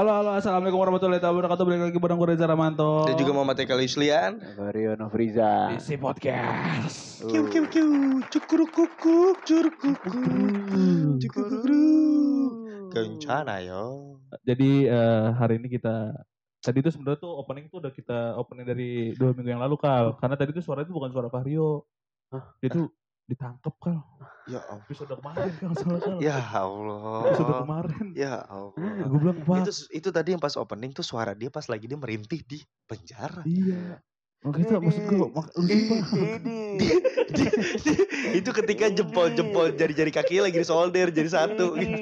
Halo 0.00 0.16
halo. 0.16 0.32
Assalamualaikum 0.32 0.80
warahmatullahi 0.80 1.20
wabarakatuh. 1.20 1.60
Balik 1.60 1.92
lagi 1.92 2.00
bareng 2.00 2.16
gue 2.16 2.28
Reza 2.32 2.48
Ramanto. 2.48 3.04
Dan 3.04 3.20
juga 3.20 3.36
Muhammad 3.36 3.60
Eka 3.60 3.76
Lislian. 3.76 4.40
Vario 4.56 4.96
Novriza. 4.96 5.76
isi 5.76 6.00
podcast. 6.00 7.20
Kiu 7.28 7.44
kiu 7.52 7.68
kiu, 7.68 8.16
curuk 8.32 8.72
kukuk, 8.72 9.44
cukuruk. 11.20 12.48
Kencana 12.96 13.60
yo. 13.60 14.16
jadi 14.40 14.88
eh, 14.88 15.26
hari 15.36 15.60
ini 15.60 15.68
kita 15.68 16.16
tadi 16.64 16.80
itu 16.80 16.88
sebenarnya 16.96 17.20
tuh 17.20 17.36
opening 17.36 17.68
tuh 17.68 17.84
udah 17.84 17.92
kita 17.92 18.40
opening 18.40 18.64
dari 18.64 19.12
dua 19.20 19.36
minggu 19.36 19.52
yang 19.52 19.60
lalu 19.60 19.76
kal. 19.76 20.16
Karena 20.16 20.32
tadi 20.32 20.56
tuh 20.56 20.64
suara 20.64 20.80
itu 20.80 20.96
bukan 20.96 21.12
suara 21.12 21.28
Vario 21.28 21.84
dia 22.62 22.70
tuh 22.70 22.86
ditangkep 23.30 23.74
kal 23.78 24.02
Ya 24.50 24.58
Allah. 24.62 24.82
episode 24.82 25.14
kemarin 25.14 25.52
kal 25.54 25.72
salah 25.74 26.00
kal 26.00 26.16
Ya 26.18 26.36
Allah. 26.36 27.22
episode 27.24 27.54
kemarin 27.62 28.06
Ya 28.12 28.34
Allah. 28.42 28.74
gue 29.06 29.18
bilang 29.18 29.38
pak 29.40 29.62
Itu 29.62 29.72
itu 29.92 30.08
tadi 30.10 30.28
yang 30.34 30.42
pas 30.42 30.54
opening 30.54 30.90
tuh 30.90 31.02
suara 31.02 31.32
dia 31.32 31.48
pas 31.48 31.64
lagi 31.64 31.86
dia 31.86 31.94
merintih 31.94 32.42
di 32.42 32.58
penjara. 32.84 33.40
iya 33.44 34.02
makanya 34.40 34.80
maksud 34.80 35.04
gue 35.04 35.28
mak- 35.28 35.52
itu 38.32 38.50
ketika 38.54 38.88
jempol-jempol 38.88 39.76
jari-jari 39.76 40.08
kakinya 40.08 40.48
lagi 40.48 40.58
disolder 40.58 41.08
jadi 41.10 41.28
satu. 41.28 41.76
gitu. 41.76 41.98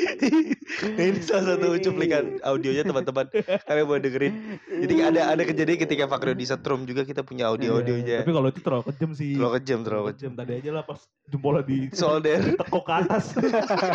Nah, 0.00 1.04
ini 1.04 1.20
salah 1.20 1.54
satu 1.54 1.76
cuplikan 1.78 2.40
audionya 2.40 2.82
teman-teman. 2.82 3.26
Kalian 3.64 3.84
boleh 3.84 4.00
dengerin. 4.00 4.34
Jadi 4.66 4.94
ada 4.98 5.20
ada 5.28 5.42
kejadian 5.42 5.78
ketika 5.78 6.04
Fakrio 6.06 6.32
di 6.32 6.44
setrum 6.44 6.84
juga 6.84 7.02
kita 7.02 7.20
punya 7.20 7.48
audio-audionya. 7.48 8.00
Iya, 8.00 8.18
tapi 8.22 8.32
kalau 8.32 8.48
itu 8.48 8.60
terlalu 8.60 8.84
kejam 8.88 9.10
sih 9.12 9.30
Terlalu 9.34 9.52
kejam, 9.58 9.78
terlalu 9.82 10.04
kejam. 10.14 10.32
tadi 10.32 10.52
aja 10.56 10.70
lah 10.72 10.82
pas 10.82 11.00
jempolnya 11.26 11.62
di 11.62 11.78
Solder 11.92 12.40
tekuk 12.56 12.82
ke 12.82 12.92
atas 12.96 13.24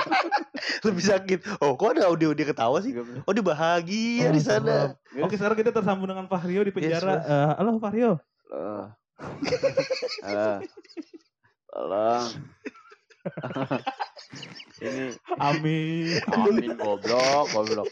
lebih 0.85 1.03
sakit. 1.03 1.39
Oh, 1.59 1.73
kok 1.73 1.97
ada 1.97 2.07
audio 2.07 2.31
dia 2.31 2.45
ketawa 2.45 2.77
sih? 2.79 2.93
Oh, 3.25 3.31
dia 3.33 3.41
bahagia 3.41 4.29
di 4.29 4.41
sana. 4.41 4.93
Oke 5.17 5.35
sekarang 5.35 5.57
kita 5.57 5.71
tersambung 5.71 6.05
dengan 6.05 6.27
Fahrio 6.27 6.61
di 6.61 6.71
penjara. 6.71 7.13
Yes, 7.17 7.25
Eh, 7.25 7.49
halo 7.57 7.77
Fahrio. 7.77 8.11
Halo. 8.51 8.93
Halo. 10.25 10.59
Tolong. 11.71 12.25
Ini 14.75 15.15
Amin. 15.39 16.19
amin 16.27 16.71
goblok, 16.75 17.47
goblok. 17.51 17.87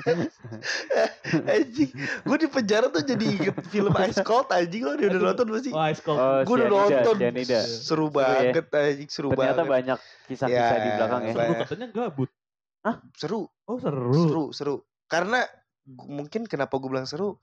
Anjing, 1.46 1.90
gue 2.26 2.36
di 2.40 2.48
penjara 2.50 2.90
tuh 2.90 3.06
jadi 3.06 3.22
inget 3.22 3.54
film 3.70 3.94
Ice 4.02 4.18
Cold 4.26 4.50
anjing 4.50 4.82
lo 4.82 4.98
udah 4.98 5.20
nonton 5.20 5.46
belum 5.46 5.62
sih? 5.62 5.70
Wah, 5.70 5.92
Ice 5.94 6.02
Cold. 6.02 6.18
Oh, 6.18 6.40
Gue 6.42 6.54
udah 6.58 6.68
nonton. 6.68 7.14
Cyanida. 7.20 7.60
Seru 7.62 7.78
Seru 7.78 8.04
ya. 8.08 8.10
banget 8.10 8.66
anjing, 8.72 9.08
seru 9.12 9.28
Ternyata 9.30 9.62
banget. 9.62 9.70
banyak 9.70 9.98
kisah-kisah 10.26 10.74
Ya, 10.74 10.82
di 10.82 10.90
belakang 10.98 11.22
ya. 11.22 11.32
Seru 11.36 11.52
katanya 11.54 11.86
gabut. 11.92 12.30
Seru, 13.14 13.40
Oh 13.68 13.78
seru. 13.78 14.10
seru, 14.16 14.44
seru. 14.50 14.74
Karena 15.06 15.44
mungkin 15.86 16.48
kenapa 16.50 16.74
gue 16.80 16.90
bilang 16.90 17.06
seru 17.06 17.38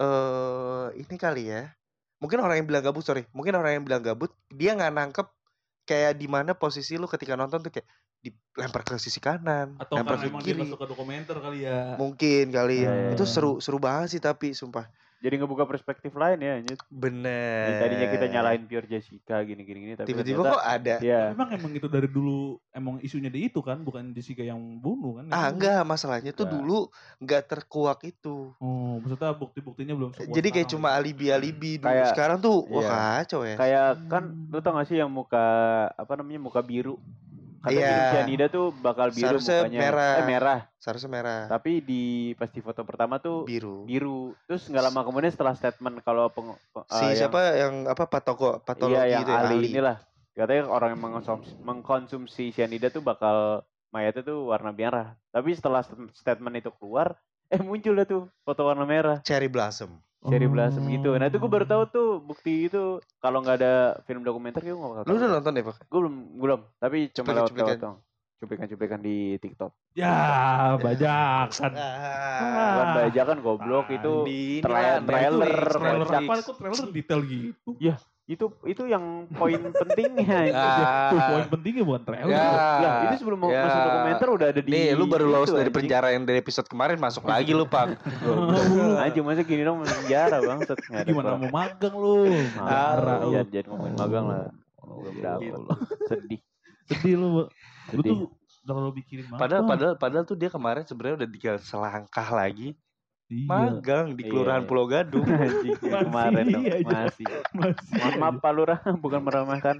eh 0.00 0.86
ini 0.96 1.16
kali 1.20 1.52
ya. 1.52 1.68
Mungkin 2.22 2.38
orang 2.38 2.62
yang 2.62 2.68
bilang 2.70 2.86
gabut, 2.86 3.02
sorry. 3.02 3.26
Mungkin 3.34 3.52
orang 3.52 3.82
yang 3.82 3.84
bilang 3.84 4.00
gabut, 4.00 4.30
dia 4.48 4.72
nggak 4.72 4.94
nangkep 4.94 5.26
kayak 5.92 6.12
di 6.16 6.26
mana 6.34 6.52
posisi 6.56 6.96
lu 7.00 7.06
ketika 7.14 7.36
nonton 7.36 7.60
tuh 7.64 7.70
kayak 7.74 7.88
dilempar 8.24 8.82
ke 8.86 8.94
sisi 8.96 9.20
kanan, 9.20 9.76
Atau 9.82 10.00
lempar 10.00 10.16
ke 10.16 10.28
kiri. 10.40 10.62
nggak 10.62 10.72
suka 10.74 10.86
dokumenter 10.88 11.36
kali 11.44 11.58
ya. 11.68 12.00
Mungkin 12.00 12.44
kali 12.56 12.76
Ya, 12.86 12.92
ya, 12.92 13.08
itu 13.14 13.24
ya. 13.24 13.32
seru 13.34 13.52
seru 13.64 13.78
banget 13.82 14.08
sih 14.16 14.20
tapi 14.22 14.56
sumpah. 14.56 14.86
Jadi 15.22 15.38
ngebuka 15.38 15.64
perspektif 15.64 16.10
lain 16.12 16.34
ya. 16.36 16.58
Bener. 16.90 17.62
Jadi 17.64 17.78
Tadinya 17.78 18.06
kita 18.10 18.26
nyalain 18.26 18.62
Pure 18.62 18.86
Jessica 18.86 19.38
gini-gini 19.40 19.78
gini 19.80 19.94
tapi 19.94 20.10
tiba-tiba 20.10 20.42
ternyata- 20.42 20.52
kok 20.52 20.64
ada. 20.66 20.94
ya. 20.98 21.22
Emang 21.30 21.48
emang 21.48 21.70
itu 21.70 21.86
dari 21.86 22.06
dulu 22.06 22.38
emang 22.68 22.98
isunya 22.98 23.30
dia 23.30 23.46
itu 23.46 23.60
kan, 23.60 23.80
bukan 23.80 24.10
Jessica 24.10 24.42
yang 24.42 24.58
bunuh 24.76 25.16
kan? 25.16 25.24
Ah 25.28 25.46
Emang- 25.46 25.54
enggak, 25.54 25.80
masalahnya 25.84 26.32
tuh 26.32 26.42
Enggak. 26.42 26.58
dulu 26.58 26.78
enggak 27.18 27.42
terkuak 27.46 28.00
itu. 28.02 28.50
Oh, 28.58 28.98
maksudnya 28.98 29.30
bukti-buktinya 29.32 29.94
belum 29.94 30.10
sekuat 30.12 30.34
Jadi 30.34 30.48
kayak 30.50 30.68
cuma 30.68 30.88
alibi-alibi 30.92 31.78
dulu. 31.78 31.86
Kayak- 31.86 32.10
Sekarang 32.10 32.38
tuh 32.38 32.56
wah 32.66 32.82
iya. 32.82 32.90
kacau 33.22 33.40
ya. 33.42 33.54
Kayak 33.56 33.88
kan 34.08 34.22
Hmm. 34.26 34.50
lu 34.50 34.58
tau 34.58 34.74
gak 34.74 34.86
sih 34.86 34.98
yang 34.98 35.08
muka 35.08 35.44
apa 35.88 36.12
namanya 36.14 36.42
muka 36.42 36.58
biru? 36.60 36.98
Kata 37.62 37.70
biru 37.72 38.02
cyanida 38.10 38.46
tuh 38.48 38.66
bakal 38.74 39.08
biru 39.08 39.22
Seharusnya 39.38 39.58
mukanya. 39.62 39.78
merah. 39.80 40.12
Eh 40.12 40.26
merah. 40.26 40.58
Seharusnya 40.76 41.10
merah, 41.10 41.40
Tapi 41.46 41.72
di 41.78 42.02
pas 42.34 42.50
di 42.50 42.58
foto 42.58 42.82
pertama 42.82 43.16
tuh 43.16 43.46
biru. 43.46 43.86
biru. 43.86 44.34
Terus 44.44 44.66
nggak 44.66 44.82
lama 44.82 45.00
kemudian 45.00 45.30
setelah 45.30 45.54
statement 45.54 46.02
kalau 46.02 46.26
peng, 46.26 46.50
pe- 46.68 46.86
Si 46.88 46.98
eh, 46.98 47.02
yang- 47.06 47.16
siapa 47.16 47.40
yang 47.54 47.74
apa 47.86 48.04
patoko 48.04 48.58
patologi 48.58 48.98
iya 48.98 49.06
yang 49.08 49.22
itu 49.22 49.30
ya, 49.30 49.38
ahli 49.38 49.54
ahli. 49.56 49.68
inilah. 49.70 49.96
Katanya 50.32 50.62
orang 50.66 50.88
yang 50.90 51.02
mengkonsumsi, 51.02 51.52
mengkonsumsi 51.62 52.44
cyanida 52.50 52.88
tuh 52.88 53.00
bakal 53.00 53.62
mayatnya 53.88 54.24
tuh 54.24 54.48
warna 54.48 54.70
merah. 54.70 55.14
Tapi 55.28 55.52
setelah 55.52 55.80
stat- 55.80 56.10
statement 56.14 56.56
itu 56.58 56.72
keluar, 56.72 57.14
eh 57.46 57.60
muncul 57.60 57.92
dah 57.92 58.04
tuh 58.04 58.22
foto 58.40 58.64
warna 58.64 58.82
merah. 58.82 59.20
Cherry 59.20 59.46
Blossom. 59.46 59.92
Cherry 60.22 60.46
blossom 60.46 60.86
gitu. 60.86 61.10
Nah 61.12 61.26
itu 61.26 61.36
gue 61.36 61.50
baru 61.50 61.66
tahu 61.66 61.82
Oh. 61.82 61.88
tuh 61.88 62.08
bukti 62.18 62.66
itu 62.66 62.82
kalau 63.18 63.42
nggak 63.42 63.56
ada 63.58 63.74
film 64.02 64.22
dokumenter 64.22 64.62
gue 64.62 64.70
nggak 64.70 64.90
bakal 64.92 65.02
Lu 65.04 65.14
udah 65.16 65.30
nonton 65.32 65.52
ya, 65.52 65.62
Pak? 65.64 65.76
Gue 65.84 65.98
belum, 65.98 66.16
belum. 66.38 66.60
Tapi 66.78 66.96
cuma 67.10 67.26
lewat 67.32 67.50
lewat 67.52 67.78
dong. 67.78 67.96
Cuplikan-cuplikan 68.38 68.98
di 68.98 69.38
TikTok. 69.38 69.70
Ya, 69.94 70.14
bajak 70.76 71.46
kan. 71.52 71.72
Ah, 71.78 72.74
Bukan 72.74 72.86
bajakan 72.98 73.38
goblok 73.38 73.86
Ah, 73.86 73.94
itu 73.94 74.12
trailer- 74.58 75.02
trailer, 75.02 75.52
Trailer? 75.70 76.06
Kok 76.42 76.56
trailer 76.58 76.90
detail 76.90 77.20
gitu? 77.22 77.70
Itu 78.22 78.46
itu 78.64 78.82
yang 78.86 79.02
poin 79.30 79.58
pentingnya. 79.82 80.54
Ah. 80.54 81.10
Tuh, 81.10 81.18
poin 81.18 81.46
pentingnya 81.50 81.82
bukan 81.82 82.02
trailer. 82.02 82.30
Ya. 82.30 82.46
Lah, 82.78 83.00
itu 83.04 83.14
sebelum 83.18 83.38
mau 83.38 83.50
Ya. 83.50 83.66
masuk 83.66 83.80
dokumenter 83.82 84.28
udah 84.30 84.46
ada 84.48 84.60
di 84.62 84.70
Nih, 84.70 84.86
lu 84.94 85.04
baru 85.04 85.26
lolos 85.26 85.50
dari 85.50 85.66
anjing. 85.66 85.74
penjara 85.74 86.08
yang 86.10 86.22
dari 86.22 86.38
episode 86.38 86.66
kemarin 86.66 86.96
masuk 86.96 87.24
lagi 87.24 87.50
lu, 87.50 87.66
Pak. 87.66 87.98
Anjing 89.02 89.24
masa 89.24 89.42
gini 89.42 89.62
dong 89.62 89.82
masuk 89.82 89.96
penjara. 90.00 90.36
Nggak 90.38 90.70
ada 90.70 91.04
Gimana 91.04 91.28
mau 91.34 91.50
magang 91.50 91.94
lu? 91.94 92.16
Ah, 92.56 92.94
Marah 92.94 93.16
lu. 93.20 93.30
iya, 93.30 93.42
jangan 93.44 93.66
ngomongin 93.68 93.94
magang 93.96 94.26
lah. 94.26 94.42
Belum 94.78 95.14
gitu. 95.14 95.22
dapet. 95.22 95.52
Sedih. 96.06 96.40
Sedih 96.86 97.14
lu. 97.16 97.26
Bu. 97.28 97.42
Lu 97.42 97.48
Sedih. 97.90 98.10
tuh 98.12 98.18
terlalu 98.62 98.90
mikirin. 98.96 99.24
Padahal 99.34 99.62
padahal 99.64 99.94
padahal 99.96 100.22
tuh 100.22 100.38
dia 100.38 100.46
kemarin 100.46 100.86
sebenarnya 100.86 101.16
udah 101.18 101.28
tinggal 101.28 101.56
selangkah 101.58 102.28
lagi 102.30 102.78
Iya. 103.32 103.48
magang 103.48 104.06
di 104.12 104.22
Iya, 104.22 104.30
Kelurahan 104.30 104.62
iya. 104.62 104.68
Pulau 104.68 104.84
Gadung. 104.84 105.24
Anjing 105.48 105.76
yang 105.80 106.04
kemarin 106.04 106.44
dong. 106.52 106.62
iya, 106.62 106.74
iya. 106.76 106.86
Masih. 106.86 107.26
Masih 107.56 107.88
Mohon 107.96 108.14
maaf 108.20 108.36
Pak 108.38 108.52
Lurah, 108.52 108.80
bukan 109.04 109.20
meremehkan. 109.24 109.76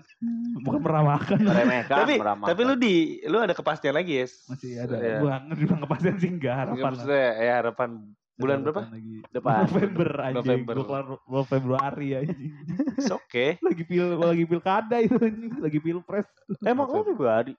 Bukan 0.65 0.81
meramahkan. 0.81 1.39
Meremehkan, 1.39 1.99
tapi 2.01 2.15
meramahkan. 2.17 2.49
tapi 2.49 2.61
lu 2.65 2.75
di 2.81 2.95
lu 3.29 3.37
ada 3.37 3.53
kepastian 3.53 3.93
lagi, 3.93 4.25
Yes. 4.25 4.49
Masih 4.49 4.81
ada. 4.81 4.97
Iya. 4.97 5.19
Buang, 5.21 5.43
dibilang 5.53 5.81
kepastian 5.85 6.17
sih 6.17 6.31
enggak 6.33 6.55
harapan. 6.57 6.81
lah. 6.81 6.87
maksudnya 6.97 7.29
ya 7.37 7.53
harapan 7.61 7.91
bulan 8.33 8.59
berapa? 8.65 8.83
Lagi. 8.89 9.17
Depan. 9.31 9.57
November 9.69 10.09
anjing. 10.17 10.37
November. 10.41 10.75
Gua 10.75 10.87
kelar 10.89 11.05
bulan 11.29 11.47
Februari 11.47 12.09
anjing. 12.17 12.53
It's 12.97 13.13
okay. 13.13 13.61
lagi 13.61 13.83
pil 13.85 14.17
lagi 14.17 14.45
pilkada 14.49 14.97
itu 14.99 15.17
anjing, 15.21 15.53
lagi 15.61 15.79
pilpres. 15.79 16.27
Emang 16.65 16.89
lu 16.89 17.05
Februari? 17.05 17.53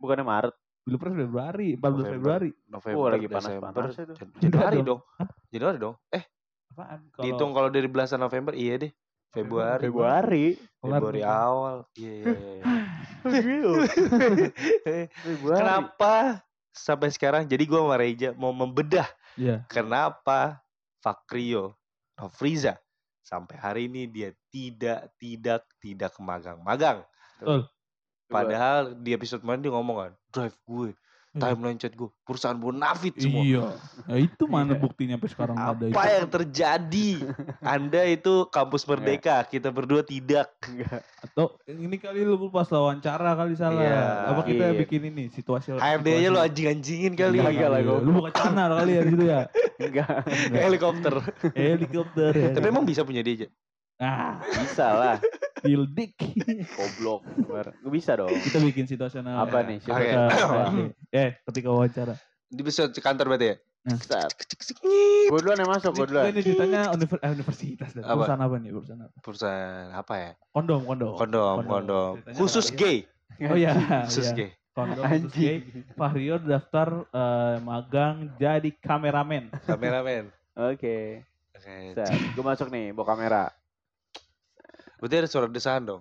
Bukannya 0.00 0.24
Maret. 0.24 0.54
Pilpres 0.84 1.16
Februari, 1.16 1.68
14 1.74 1.80
November. 1.80 2.12
Februari. 2.12 2.50
November, 2.68 3.00
Oh, 3.00 3.08
lagi. 3.08 3.26
Jan- 3.26 4.36
Januari 4.38 4.78
dong. 4.84 5.00
Januari 5.48 5.78
dong. 5.80 5.96
Eh, 6.12 6.24
Apaan? 6.70 7.00
dihitung 7.16 7.50
kalau 7.50 7.68
dari 7.68 7.88
belasan 7.88 8.20
November 8.20 8.52
iya 8.52 8.74
deh. 8.78 8.92
Februari. 9.32 9.82
Februari. 9.82 10.46
Februari 10.78 11.20
awal. 11.24 11.88
Iya, 11.96 12.12
iya, 12.12 12.30
iya. 12.30 12.62
Februari. 15.24 15.58
Kenapa 15.58 16.14
sampai 16.70 17.08
sekarang 17.08 17.42
jadi 17.44 17.62
gua 17.64 17.80
sama 17.82 17.96
Reja 17.96 18.28
mau 18.34 18.52
membedah 18.52 19.06
Iya. 19.34 19.62
kenapa 19.66 20.62
Fakrio 20.98 21.74
Nofriza 22.14 22.78
sampai 23.18 23.56
hari 23.56 23.80
ini 23.88 24.06
dia 24.06 24.30
tidak 24.48 25.10
tidak 25.16 25.64
tidak 25.80 26.12
magang-magang. 26.20 27.02
Betul. 27.40 27.66
Padahal 28.34 28.80
di 28.94 29.10
episode 29.10 29.40
kemarin 29.40 29.60
dia 29.60 29.70
ngomong 29.70 29.96
kan, 29.96 30.12
drive 30.28 30.58
gue, 30.60 30.90
timeline 31.34 31.74
chat 31.74 31.90
gue, 31.90 32.06
perusahaan 32.22 32.54
bonafit 32.54 33.14
semua. 33.16 33.42
Iya. 33.42 33.66
Ya 34.06 34.16
itu 34.20 34.44
mana 34.44 34.70
Iya. 34.70 34.80
buktinya 34.80 35.14
sampai 35.14 35.30
sekarang 35.30 35.54
nggak 35.54 35.70
ada 35.72 35.84
Apa 35.88 36.02
itu. 36.02 36.14
yang 36.14 36.28
terjadi? 36.30 37.08
Anda 37.60 38.02
itu 38.06 38.34
kampus 38.48 38.82
merdeka, 38.84 39.42
kita 39.44 39.68
berdua 39.68 40.02
tidak. 40.02 40.46
Enggak. 40.62 41.02
Atau 41.18 41.58
ini 41.66 41.96
kali 41.96 42.22
lu 42.22 42.38
pas 42.48 42.66
wawancara 42.66 43.34
kali 43.34 43.54
salah. 43.54 43.82
Iya, 43.82 44.02
Apa 44.30 44.40
kita 44.42 44.64
iya. 44.68 44.78
bikin 44.78 45.02
ini 45.08 45.26
situasi 45.28 45.74
HRD-nya 45.74 46.28
lo 46.28 46.38
anjing-anjingin 46.38 47.14
kali. 47.14 47.38
Enggak, 47.38 47.50
enggak 47.50 47.70
lah, 47.70 47.80
Iya. 47.82 47.94
Lu 47.98 48.10
buka 48.14 48.30
canar 48.30 48.70
kali 48.72 48.90
ya 48.92 49.00
di 49.00 49.10
situ 49.10 49.24
ya. 49.26 49.40
Enggak. 49.74 50.14
Helikopter. 50.54 51.14
Helikopter 51.50 52.30
ya. 52.32 52.48
Tapi 52.52 52.66
emang 52.66 52.82
bisa 52.82 53.02
punya 53.02 53.22
dia 53.22 53.34
aja. 53.34 53.48
ah, 53.96 54.38
Bisa 54.54 54.86
lah. 54.90 55.16
Dildik. 55.64 56.12
Goblok. 56.76 57.24
Gue 57.80 57.92
bisa 57.92 58.14
dong. 58.14 58.28
kita 58.28 58.60
bikin 58.60 58.84
situasional. 58.84 59.48
Apa 59.48 59.64
ya. 59.64 59.68
nih? 59.72 59.78
Oke. 59.80 60.04
Kita- 60.04 60.28
eh, 61.24 61.30
ketika 61.48 61.68
wawancara. 61.72 62.14
Di 62.46 62.60
episode 62.60 62.92
kantor 62.94 63.34
berarti 63.34 63.46
ya? 63.48 63.56
Gue 65.28 65.38
duluan 65.44 65.60
yang 65.60 65.68
masuk, 65.68 65.92
gue 65.92 66.04
Ini, 66.04 66.08
duluan. 66.08 66.24
ini 66.32 66.40
ceritanya 66.40 66.80
univer- 66.92 67.20
eh, 67.20 67.30
universitas. 67.32 67.90
dan. 67.92 68.02
Apa? 68.04 68.12
Perusahaan 68.16 68.42
apa 68.42 68.54
nih? 68.56 68.70
Perusahaan 68.72 69.02
apa? 69.02 69.16
Perusahaan 69.20 69.88
apa 69.92 70.14
ya? 70.16 70.30
Kondom, 70.52 70.80
kondom. 70.84 71.12
Kondom, 71.16 71.54
Kondom. 71.60 72.12
kondom. 72.16 72.36
Khusus 72.36 72.72
gay. 72.72 73.04
Oh 73.44 73.56
iya. 73.56 73.72
Khusus 74.08 74.32
iya. 74.32 74.36
gay. 74.36 74.50
Kondom 74.72 75.04
khusus 75.04 75.32
gay. 75.36 75.56
Anjing. 75.60 75.60
Fahrio 75.94 76.34
daftar 76.40 76.88
eh, 77.08 77.56
magang 77.60 78.16
jadi 78.36 78.70
kameramen. 78.80 79.52
Kameramen. 79.64 80.32
Oke. 80.56 81.24
Oke. 81.52 81.76
Set. 81.92 82.08
Gue 82.32 82.44
masuk 82.44 82.72
nih, 82.72 82.92
bawa 82.96 83.06
kamera. 83.12 83.44
Berarti 85.04 85.16
ada 85.18 85.28
suara 85.28 85.46
desahan 85.46 85.84
dong. 85.84 86.00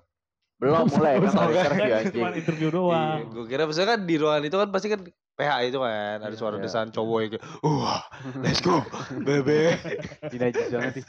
Belum 0.55 0.87
mulai 0.87 1.19
kan 1.19 1.27
Oh, 1.29 1.43
tadi 1.43 1.51
enggak. 1.51 1.67
interview 1.67 1.83
Kan 1.83 1.99
anjing. 1.99 2.15
cuma 2.15 2.29
interview 2.31 2.69
Iya, 2.69 2.77
doang. 2.77 3.19
gue 3.27 3.45
kira 3.45 3.63
misalnya 3.67 3.89
kan 3.89 3.99
di 4.01 4.15
ruangan 4.15 4.43
itu 4.43 4.55
kan 4.55 4.69
pasti 4.71 4.87
kan 4.87 5.01
PH 5.33 5.51
itu 5.65 5.77
kan 5.77 6.17
ada 6.21 6.35
suara 6.37 6.55
Iya. 6.55 6.63
desahan 6.63 6.89
cowok 6.89 7.17
yang 7.19 7.29
kayak 7.33 7.43
wah 7.59 8.01
let's 8.39 8.59
go 8.59 8.79
bebe 9.19 9.75
Ini 10.23 10.37
najis 10.39 10.67
banget 10.69 10.93
sih. 10.95 11.03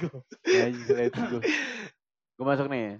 Najis 0.44 0.87
let's 0.91 1.20
go. 1.20 1.38
Gue 2.35 2.44
masuk 2.44 2.67
nih. 2.67 2.99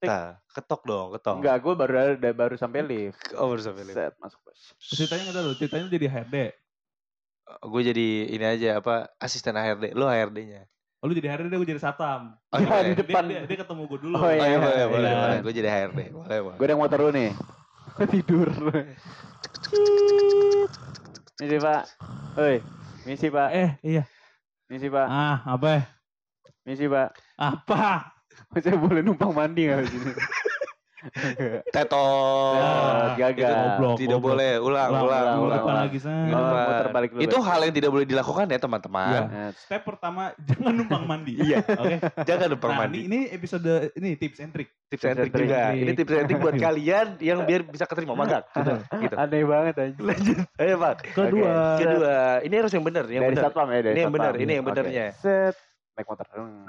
nah 0.00 0.34
ketok 0.48 0.82
dong 0.82 1.08
ketok 1.12 1.34
Enggak, 1.38 1.56
gue 1.60 1.74
baru 1.76 1.94
ada 2.16 2.30
baru 2.32 2.54
sampai 2.56 2.80
lift. 2.80 3.22
oh 3.34 3.46
baru 3.48 3.60
sampai 3.60 3.82
lift. 3.84 3.94
Set, 3.94 4.14
masuk 4.16 4.40
bos. 4.40 4.60
Ceritanya 4.80 5.22
nggak 5.28 5.36
tahu, 5.36 5.50
ceritanya 5.54 5.84
jadi 5.88 6.06
HRD. 6.08 6.36
gue 7.62 7.82
jadi 7.84 8.06
ini 8.30 8.44
aja 8.48 8.68
apa 8.78 8.94
asisten 9.18 9.52
HRD 9.52 9.92
lo 9.92 10.08
HRD-nya 10.08 10.64
Oh, 11.02 11.10
lu 11.10 11.18
jadi 11.18 11.34
HRD, 11.34 11.50
gue 11.50 11.66
jadi 11.66 11.82
satpam. 11.82 12.38
oh, 12.54 12.58
Ya, 12.62 12.66
boleh. 12.70 12.82
di 12.86 12.94
Dia, 12.94 13.00
depan. 13.02 13.22
dia, 13.26 13.40
dia 13.42 13.56
ketemu 13.58 13.82
gue 13.90 13.98
dulu. 14.06 14.14
Oh, 14.14 14.22
oh 14.22 14.30
iya, 14.30 14.38
iya 14.46 14.58
boleh 14.62 14.76
iya, 14.78 14.86
boleh 14.86 15.10
iya. 15.10 15.18
boleh 15.18 15.38
gue 15.42 15.52
jadi 15.52 15.68
HRD 15.68 16.00
boleh 16.14 16.38
boleh 16.46 16.56
Gue 16.62 16.66
yang 16.70 16.78
motor 16.78 16.98
dulu 17.02 17.10
nih. 17.10 17.30
Tidur. 18.14 18.48
Misi 21.42 21.56
pak. 21.58 21.82
Oi. 22.38 22.56
Misi 23.02 23.26
pak. 23.28 23.48
Eh, 23.50 23.70
iya. 23.82 24.02
Misi 24.70 24.86
pak. 24.86 25.06
Ah, 25.10 25.42
apa? 25.42 25.66
ya? 25.74 25.82
Misi 26.62 26.86
pak. 26.86 27.18
Apa? 27.34 28.14
Saya 28.62 28.78
boleh 28.78 29.02
numpang 29.02 29.34
mandi 29.34 29.66
nggak 29.66 29.82
di 29.82 29.90
sini? 29.90 30.12
Tetot 31.68 32.54
Nah, 32.54 33.14
gagal. 33.16 33.52
Goblok, 33.52 33.96
tidak 33.96 34.16
goblok. 34.16 34.32
boleh 34.32 34.52
ulang 34.56 34.90
Ulang, 34.92 35.02
ulang 35.02 35.26
ulang, 35.40 35.62
ulang, 35.62 35.76
lagi 35.82 35.98
sana. 35.98 36.30
Oh, 36.32 36.90
balik 36.90 37.10
dulu, 37.10 37.20
itu 37.20 37.36
hal 37.38 37.60
yang 37.60 37.74
tidak 37.74 37.90
boleh 37.90 38.06
dilakukan 38.06 38.46
ya 38.46 38.58
teman-teman. 38.58 39.20
Nah, 39.24 39.50
Step 39.52 39.82
pertama, 39.82 40.22
jangan 40.48 40.72
numpang 40.74 41.04
mandi. 41.04 41.32
Iya. 41.36 41.58
Oke. 41.64 41.96
jangan 42.22 42.46
lupa 42.48 42.66
Nah, 42.68 42.76
mandi 42.78 42.98
ini, 43.00 43.06
ini 43.06 43.30
episode 43.30 43.70
ini 43.94 44.10
tips 44.14 44.38
and 44.38 44.50
trick. 44.50 44.70
tips 44.86 45.04
and 45.04 45.16
trick 45.18 45.32
juga 45.32 45.60
trick. 45.66 45.80
ini 45.80 45.92
tips 45.94 46.12
and 46.12 46.26
trick 46.26 46.40
buat 46.40 46.56
kalian 46.66 47.06
yang 47.18 47.38
biar 47.42 47.60
bisa 47.64 47.84
keterima 47.84 48.12
magang 48.12 48.44
gitu 48.54 48.72
gitu 49.00 49.14
Aneh 49.14 49.42
banget 49.42 49.74
aja. 49.74 49.96
lanjut 49.98 50.38
ayo 50.54 50.74
pak 50.78 50.94
Kedua, 51.08 51.56
kedua 51.76 52.16
ini 52.40 52.54
harus 52.54 52.70
yang 52.70 52.84
benar 52.84 53.04
yang 53.06 53.22
dari 53.22 53.32
benar 53.32 53.44
satpam 53.46 53.68
ya 53.68 53.80
dari 53.80 53.92
Ini 53.92 54.00
yang 54.00 54.12
benar, 54.12 54.32
ini 54.34 54.52
yang 54.52 54.64
benernya. 54.64 55.06
Set. 55.14 55.56
Naik 55.92 56.06
motor. 56.06 56.24
Hmm. 56.30 56.64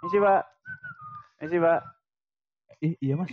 Misi 0.00 0.18
pak. 0.18 0.42
Misi 1.40 1.56
pak. 1.56 1.80
Ih, 2.80 2.94
iya 3.00 3.14
mas. 3.14 3.30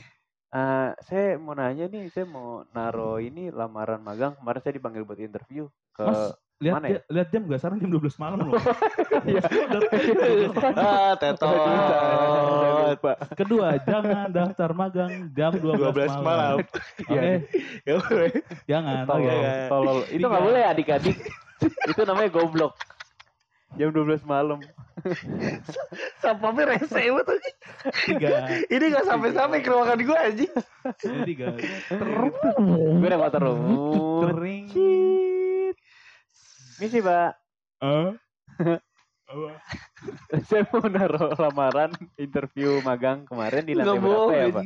Eh, 0.52 0.90
saya 1.08 1.40
mau 1.40 1.56
nanya 1.56 1.88
nih, 1.88 2.12
saya 2.12 2.28
mau 2.28 2.68
naro 2.76 3.24
ini 3.24 3.48
lamaran 3.56 4.04
magang. 4.04 4.36
Kemarin 4.36 4.60
saya 4.60 4.76
dipanggil 4.76 5.08
buat 5.08 5.16
interview 5.24 5.72
ke 5.96 6.04
Mas, 6.04 6.36
lihat 6.60 6.76
mana 6.76 6.88
ya? 6.92 7.00
lihat 7.08 7.28
jam 7.32 7.42
gak? 7.48 7.60
Sekarang 7.64 7.80
jam 7.80 7.88
12 7.88 8.20
malam 8.20 8.38
loh. 8.44 8.60
Iya. 9.22 9.38
ah 10.82 11.14
tetot 11.16 11.56
Pak. 13.00 13.16
Kedua, 13.40 13.80
jangan 13.80 14.28
daftar 14.28 14.70
magang 14.76 15.32
jam 15.32 15.56
12, 15.56 15.78
12 15.88 16.20
malam 16.20 16.58
Oke, 16.60 17.16
Iya. 17.16 17.38
Gak 17.88 17.98
boleh 18.12 18.32
jangan. 18.68 19.04
Tolol, 19.08 19.24
Oke. 19.24 19.32
Iya. 19.32 19.54
tolol. 19.72 20.00
Itu 20.12 20.26
nggak 20.28 20.44
boleh 20.52 20.64
adik-adik. 20.68 21.18
Itu 21.96 22.02
namanya 22.04 22.28
goblok. 22.28 22.76
Jam 23.80 23.96
12 23.96 24.28
malam. 24.28 24.60
Sampamnya 26.24 26.78
rese 26.78 27.02
banget. 27.12 27.56
Tiga. 28.06 28.36
Ini 28.70 28.86
gak 28.94 29.06
sampai-sampai 29.08 29.60
ke 29.62 29.70
ruangan 29.70 30.00
gue 30.00 30.18
anjing 30.18 30.54
Ini 31.06 31.20
tiga. 31.26 31.46
Gue 31.58 33.08
udah 33.08 33.20
motor 33.20 33.42
lu. 33.42 33.56
Tering. 34.28 34.66
Misi, 36.82 37.00
Pak. 37.02 37.32
Eh? 37.82 38.10
Saya 40.50 40.66
mau 40.74 40.84
naruh 40.90 41.32
lamaran 41.38 41.94
interview 42.18 42.82
magang 42.84 43.24
kemarin 43.30 43.64
di 43.64 43.78
lantai 43.78 43.96
Gak 43.96 44.02
berapa 44.02 44.34
ya, 44.34 44.46
Pak? 44.50 44.66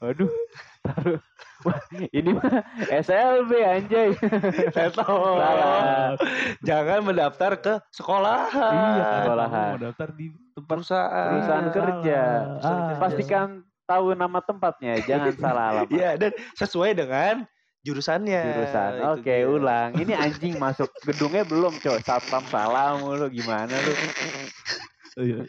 anjing. 0.00 0.32
Oh. 0.84 1.16
Wah, 1.64 1.80
ini 2.16 2.36
mah 2.36 2.60
SLB 2.92 3.50
anjay. 3.64 4.12
Salah. 4.76 6.12
Jangan 6.60 7.00
mendaftar 7.08 7.56
ke 7.56 7.74
sekolah 7.88 8.52
Iya, 8.52 9.08
sekolahan. 9.24 9.70
mau 9.72 9.80
daftar 9.80 10.08
di 10.12 10.26
tempat 10.52 10.68
perusahaan 10.68 11.28
Perusahaan 11.32 11.68
kerja. 11.72 12.20
Ah, 12.60 13.00
Pastikan 13.00 13.48
tahu 13.88 14.12
nama 14.12 14.44
tempatnya, 14.44 15.00
jangan 15.04 15.32
salah 15.36 15.64
alamat. 15.72 15.88
Iya 15.92 16.10
dan 16.20 16.32
sesuai 16.56 16.96
dengan 16.96 17.44
jurusannya 17.84 18.40
Jurusan. 18.44 18.92
Oke, 19.12 19.32
dia. 19.40 19.48
ulang. 19.48 19.92
Ini 19.96 20.12
anjing 20.24 20.56
masuk 20.60 20.88
gedungnya 21.00 21.48
belum, 21.48 21.80
coy. 21.80 22.00
Satpam 22.00 22.44
salah 22.48 22.96
mulu 23.00 23.28
gimana 23.32 23.72
lu? 23.72 23.92
Iya. 25.16 25.44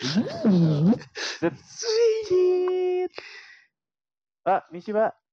Sweet. 1.59 3.11
Pak, 4.45 4.69
misi, 4.71 4.93
Pak. 4.93 5.24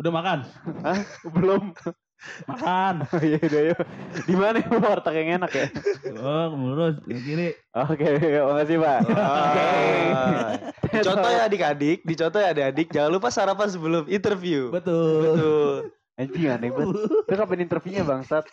Udah 0.00 0.12
makan? 0.16 0.38
Hah? 0.80 0.98
Belum. 1.28 1.76
Makan. 2.48 2.94
Oh 3.16 3.22
iya 3.24 3.40
udah 3.40 3.62
yuk. 3.72 3.80
Di 4.28 4.34
mana 4.36 4.60
ya 4.60 4.76
warteg 4.76 5.16
yang 5.24 5.40
enak 5.40 5.52
ya? 5.56 5.66
Oh, 6.20 6.52
lurus 6.52 7.00
ke 7.04 7.16
kiri. 7.16 7.48
Oke, 7.72 8.08
makasih, 8.44 8.76
Pak. 8.76 8.98
Ah. 9.16 10.52
Dicontoh 10.84 11.30
ya 11.32 11.48
adik-adik, 11.48 12.04
dicontoh 12.04 12.40
ya 12.44 12.52
adik-adik, 12.52 12.92
jangan 12.92 13.10
lupa 13.16 13.32
sarapan 13.32 13.68
sebelum 13.72 14.04
interview. 14.04 14.68
Betul. 14.68 15.20
Betul. 15.32 15.72
Anjing 16.20 16.52
aneh 16.52 16.68
banget. 16.68 16.96
Itu 17.24 17.34
kapan 17.40 17.58
interviewnya, 17.64 18.02
Bangsat? 18.04 18.44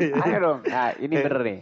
Ayo 0.00 0.36
dong. 0.40 0.58
Nah, 0.64 0.96
ini 0.96 1.14
bener 1.20 1.40
nih. 1.44 1.60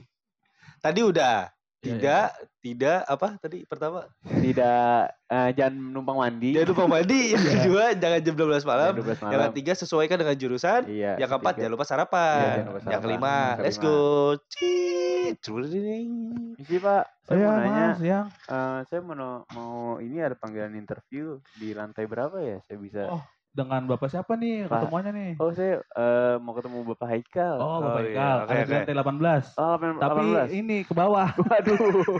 Tadi 0.79 1.01
udah. 1.03 1.51
Iya, 1.83 2.35
Tidak, 2.69 3.01
apa 3.03 3.29
tadi 3.39 3.65
pertama? 3.65 4.05
Tidak 4.21 5.01
eh, 5.25 5.51
jangan 5.53 5.73
numpang 5.89 6.19
mandi. 6.19 6.53
Jangan 6.53 6.69
lupa 6.69 6.85
mandi. 6.87 7.21
Yang 7.33 7.41
Iya. 7.41 7.53
kedua, 7.57 7.85
jangan 7.95 8.21
jam 8.21 8.35
12 8.37 8.63
malam. 8.63 8.93
Jam 8.93 9.01
12 9.01 9.19
malam. 9.19 9.33
Yang 9.33 9.43
ketiga, 9.49 9.73
sesuaikan 9.75 10.17
dengan 10.17 10.37
jurusan. 10.37 10.81
Iya. 10.85 11.13
Yang 11.17 11.29
keempat, 11.31 11.55
jangan 11.57 11.73
lupa 11.73 11.83
Iya, 11.83 11.91
sarapan. 11.91 12.37
jangan 12.37 12.67
lupa 12.67 12.77
Yang 12.77 12.85
sarapan. 12.85 13.03
kelima, 13.03 13.35
Yang 13.49 13.63
let's 13.63 13.79
kelima. 13.79 13.89
go. 13.89 13.99
Cit. 14.49 15.37
Cuding. 15.41 16.09
Misi, 16.55 16.77
Pak. 16.77 17.05
Saya 17.23 17.37
Saya 17.37 17.45
mau 17.47 17.57
nanya, 17.59 17.85
mas, 17.87 18.01
yang 18.03 18.25
eh, 18.29 18.79
saya 18.85 19.01
mau 19.01 19.17
mau 19.47 19.73
ini 19.99 20.17
ada 20.19 20.33
panggilan 20.35 20.73
interview 20.75 21.25
di 21.55 21.73
lantai 21.73 22.05
berapa 22.05 22.37
ya? 22.39 22.61
Saya 22.63 22.79
bisa. 22.79 23.03
Oh, 23.07 23.21
dengan 23.49 23.85
bapak 23.85 24.09
siapa 24.09 24.33
nih 24.35 24.65
Pak. 24.65 24.87
ketemuannya 24.87 25.13
nih? 25.13 25.31
Oh, 25.37 25.51
saya 25.51 25.83
eh, 25.83 26.37
mau 26.39 26.55
ketemu 26.55 26.79
Bapak 26.87 27.07
Haikal. 27.07 27.57
Oh, 27.59 27.77
Bapak 27.79 27.93
Oh, 27.93 28.01
iya. 28.01 28.11
Ikal. 28.11 28.37
Oke, 28.39 28.49
Ada 28.49 28.57
di 28.57 28.65
oke. 28.65 28.77
lantai 28.79 28.95
18. 28.95 29.45
Oh, 29.55 29.75
18. 29.77 30.01
Tapi 30.01 30.23
ini 30.55 30.77
ke 30.81 30.93
bawah. 30.95 31.29
waduh. 31.45 32.17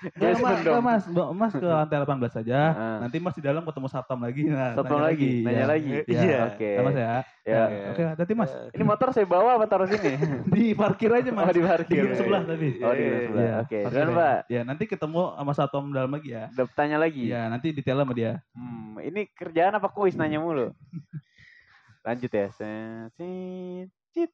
Enggak, 0.00 0.32
Yes, 0.32 0.40
mas, 0.40 0.56
dong. 0.56 0.80
enggak, 0.80 0.80
mas, 0.80 1.02
mas 1.36 1.52
ke 1.52 1.66
lantai 1.66 1.96
18 2.00 2.32
saja. 2.32 2.58
Ah. 2.72 2.98
Nanti 3.04 3.16
mas 3.20 3.36
di 3.36 3.44
dalam 3.44 3.60
ketemu 3.60 3.86
satpam 3.86 4.16
lagi. 4.16 4.48
Nah, 4.48 4.72
Satpam 4.72 4.96
nanya 4.96 5.06
lagi, 5.06 5.32
nanya 5.44 5.60
ya. 5.60 5.66
lagi. 5.68 5.92
Iya. 6.08 6.20
Iya. 6.24 6.38
Oke. 6.48 6.70
Ya, 6.72 6.80
mas 6.80 6.96
ya. 6.96 7.10
Ya. 7.44 7.62
Iya. 7.68 7.84
Oke, 7.92 8.02
hati 8.16 8.32
mas. 8.32 8.50
Ini 8.72 8.82
motor 8.82 9.08
saya 9.12 9.26
bawa 9.28 9.50
apa 9.54 9.66
taruh 9.68 9.84
sini? 9.84 10.12
Di 10.56 10.64
parkir 10.72 11.12
aja 11.12 11.28
mas. 11.28 11.44
Oh, 11.44 11.52
di 11.52 11.60
parkir. 11.60 12.00
gedung 12.00 12.16
sebelah 12.16 12.42
tadi. 12.42 12.68
Oh, 12.80 12.92
di 12.92 13.02
gedung 13.04 13.22
sebelah. 13.28 13.42
Iya, 13.44 13.54
Oke. 13.60 13.78
aja. 13.84 14.02
Pak. 14.08 14.38
Ya, 14.48 14.60
nanti 14.64 14.84
ketemu 14.88 15.20
sama 15.36 15.52
satpam 15.52 15.84
dalam 15.92 16.10
lagi 16.10 16.28
ya. 16.32 16.44
Udah 16.56 16.66
tanya 16.72 16.96
lagi. 16.96 17.24
Iya, 17.28 17.42
nanti 17.46 17.66
detail 17.70 18.00
sama 18.00 18.12
dia. 18.16 18.32
Hmm, 18.56 18.96
ini 18.98 19.28
kerjaan 19.28 19.76
apa 19.76 19.88
kuis 19.88 20.16
nanya 20.16 20.40
mulu? 20.40 20.72
Lanjut 22.06 22.32
ya. 22.32 22.48
Set, 22.50 23.12
cit, 23.12 23.90
tit, 24.16 24.32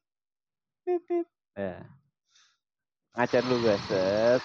tit. 1.03 1.27
Ya. 1.51 1.83
ngaca 3.11 3.41
dulu 3.41 3.65
gue 3.65 3.77
set 3.81 4.41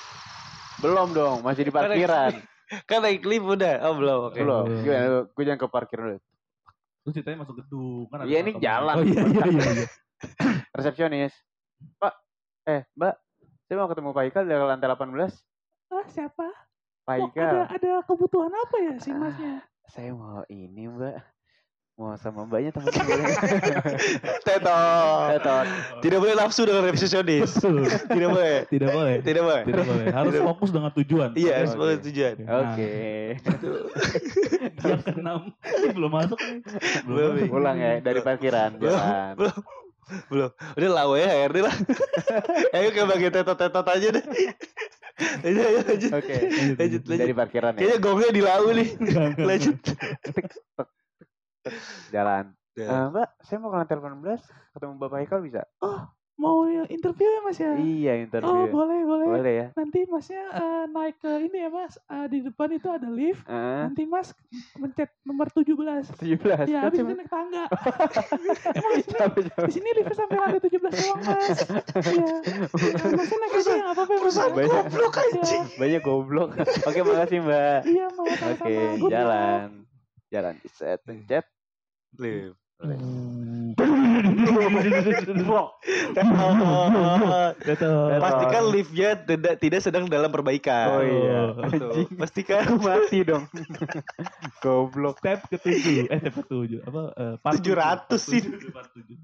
belum 0.83 1.09
dong 1.12 1.37
masih 1.41 1.62
di 1.62 1.73
parkiran 1.73 2.33
Kan 2.89 3.01
naik 3.01 3.21
lift 3.23 3.45
udah. 3.47 3.85
Oh 3.85 3.95
belum. 3.95 4.21
Oke. 4.27 4.41
belum 4.41 4.65
Belum. 4.65 4.83
gimana 4.83 5.05
gue 5.27 5.45
jangan 5.45 5.61
ke 5.61 5.69
parkir 5.69 5.99
dulu 5.99 6.19
Terus 6.99 7.12
ceritanya 7.12 7.39
masuk 7.43 7.55
gedung 7.59 8.07
kan 8.07 8.17
ada 8.19 8.27
Iya, 8.27 8.39
ini 8.41 8.51
jalan. 8.57 8.95
Oh 8.95 9.03
iya 9.03 9.21
iya 9.21 9.45
iya. 9.47 9.71
iya. 9.77 9.87
resepsionis 10.73 11.35
pak 11.97 12.15
eh 12.65 12.87
mbak 12.93 13.15
saya 13.62 13.77
mau 13.77 13.87
ketemu 13.87 14.11
Pak 14.11 14.25
Ikal 14.25 14.43
di 14.43 14.55
lantai 14.55 14.89
18 14.89 15.19
Ah, 15.91 16.07
siapa? 16.07 16.47
Pak 17.03 17.15
Oh, 17.15 17.27
Ikal 17.27 17.51
ada 17.59 17.62
ada 17.69 17.93
kebutuhan 18.03 18.51
apa 18.51 18.77
ya 18.81 18.95
si 18.97 19.11
masnya? 19.11 19.67
saya 19.85 20.11
mau 20.11 20.47
ini 20.47 20.87
mbak 20.87 21.19
mau 22.02 22.18
sama 22.18 22.42
mbaknya 22.42 22.75
teman-teman 22.75 23.06
Tetot. 24.47 25.26
Tetot. 25.38 25.66
Tidak 26.02 26.18
boleh 26.18 26.35
nafsu 26.35 26.66
dengan 26.66 26.82
resepsionis. 26.90 27.54
Betul. 27.54 27.87
Tidak 27.87 28.28
boleh. 28.28 28.56
Tidak 28.66 28.90
boleh. 28.90 29.16
Tidak 29.23 29.42
boleh. 29.47 29.62
Tidak 29.62 29.85
boleh. 29.87 30.06
Harus 30.11 30.32
Tidak. 30.35 30.47
fokus 30.50 30.71
dengan 30.75 30.90
tujuan. 30.90 31.30
Iya, 31.38 31.52
harus 31.62 31.73
Oke. 31.73 31.78
boleh 31.78 31.94
tujuan. 32.02 32.35
Nah, 32.42 32.54
oke 32.66 32.90
Yang 34.82 35.00
keenam 35.06 35.38
belum 35.94 36.11
masuk 36.11 36.38
nih. 36.42 36.59
Belum, 37.06 37.32
pulang 37.47 37.76
ya 37.78 38.02
dari 38.02 38.21
parkiran 38.21 38.75
Belum. 38.76 38.99
Belum. 39.38 39.56
Belum. 40.28 40.50
Udah 40.76 40.90
lawa 40.90 41.14
ya 41.16 41.28
HRD 41.30 41.59
lah. 41.62 41.76
Ayo 42.76 42.88
ke 42.90 43.00
bagian 43.06 43.32
tetot-tetot 43.32 43.87
aja 43.87 44.09
deh. 44.11 44.25
Ayo, 45.47 45.62
lanjut. 45.87 46.11
oke 46.11 46.35
Lanjut, 46.76 47.02
lanjut. 47.06 47.21
dari 47.21 47.35
parkiran 47.37 47.73
ya 47.76 47.78
Kayaknya 47.78 47.99
gongnya 48.02 48.30
di 48.35 48.42
lau 48.42 48.66
nih. 48.75 48.88
Lanjut. 49.38 49.78
Jalan. 52.11 52.52
Eh, 52.73 52.88
mbak 52.88 53.28
saya 53.45 53.61
mau 53.61 53.69
ke 53.69 53.76
lantai 53.76 53.97
18 54.00 54.40
ketemu 54.73 54.92
Bapak 54.97 55.21
Ikal 55.23 55.45
bisa 55.45 55.69
Mau 56.33 56.64
ya, 56.64 56.88
interview 56.88 57.28
ya 57.28 57.40
mas 57.45 57.61
ya? 57.61 57.76
iya 57.76 58.12
Oh 58.16 58.25
interview 58.25 58.73
boleh 58.73 59.04
boleh. 59.04 59.26
boleh 59.28 59.52
ya 59.54 59.66
Nanti 59.76 60.09
masnya 60.09 60.40
eh, 60.50 60.85
naik 60.88 61.21
ke 61.21 61.28
ini 61.38 61.59
ya 61.61 61.69
mas. 61.69 62.00
Eh, 62.00 62.26
di 62.26 62.38
depan 62.40 62.73
itu 62.73 62.88
ada 62.88 63.04
lift. 63.07 63.45
Eh, 63.45 63.81
Nanti 63.85 64.09
mas 64.09 64.33
mencet 64.75 65.12
nomor 65.23 65.52
17 65.52 65.69
17 66.16 66.66
Ya 66.66 66.88
habis 66.88 66.99
itu 66.99 67.12
naik 67.12 67.28
tangga. 67.28 67.69
Emang 68.81 68.92
di 68.97 69.02
sini 69.04 69.21
di 69.69 69.73
sini 69.76 69.88
liftnya 69.92 70.16
sampai 70.16 70.37
lantai 70.40 70.61
17 70.64 70.81
doang 70.81 71.21
mas. 71.21 71.59
Iya. 72.09 72.33
Ya, 72.81 73.07
Masnya 73.12 73.37
naik 73.37 73.52
aja 73.52 73.71
ya 73.71 73.83
nggak 73.85 73.92
apa-apa 73.92 74.11
ya, 74.11 74.19
mas. 74.19 74.25
Perusahaan 74.25 74.52
Banyak. 74.57 74.83
goblok 74.88 75.14
anjing. 75.21 75.62
banyak 75.76 76.00
goblok 76.00 76.50
oke 76.88 77.00
makasih 77.04 77.38
mbak 77.45 77.81
Iya 77.85 78.07
mau 78.16 78.25
oke 78.26 78.49
sama-sama 78.57 79.82
jalan 80.33 80.57
di 80.57 80.69
setengah 80.73 80.99
pencet 81.05 81.45
live 82.17 82.57
hmm. 82.81 83.62
Pastikan 88.23 88.62
liftnya 88.71 89.11
tidak 89.19 89.55
tidak 89.59 89.81
sedang 89.83 90.05
dalam 90.07 90.31
perbaikan. 90.31 90.87
oh 90.93 91.02
iya 91.02 91.41
Betul. 91.57 92.07
Pastikan 92.17 92.62
mati 92.85 93.19
dong 93.26 93.45
goblok 94.64 95.19
Tab 95.23 95.45
ketujuh. 95.49 96.09
Eh 96.11 96.19
tab 96.23 96.35
ketujuh. 96.45 96.81
Apa? 96.87 97.02
eh, 97.17 97.35
part 97.41 97.59
700 97.61 98.19
sih. 98.19 98.41
tujuh, 98.43 98.71
part 98.71 98.91
tujuh. 98.95 99.17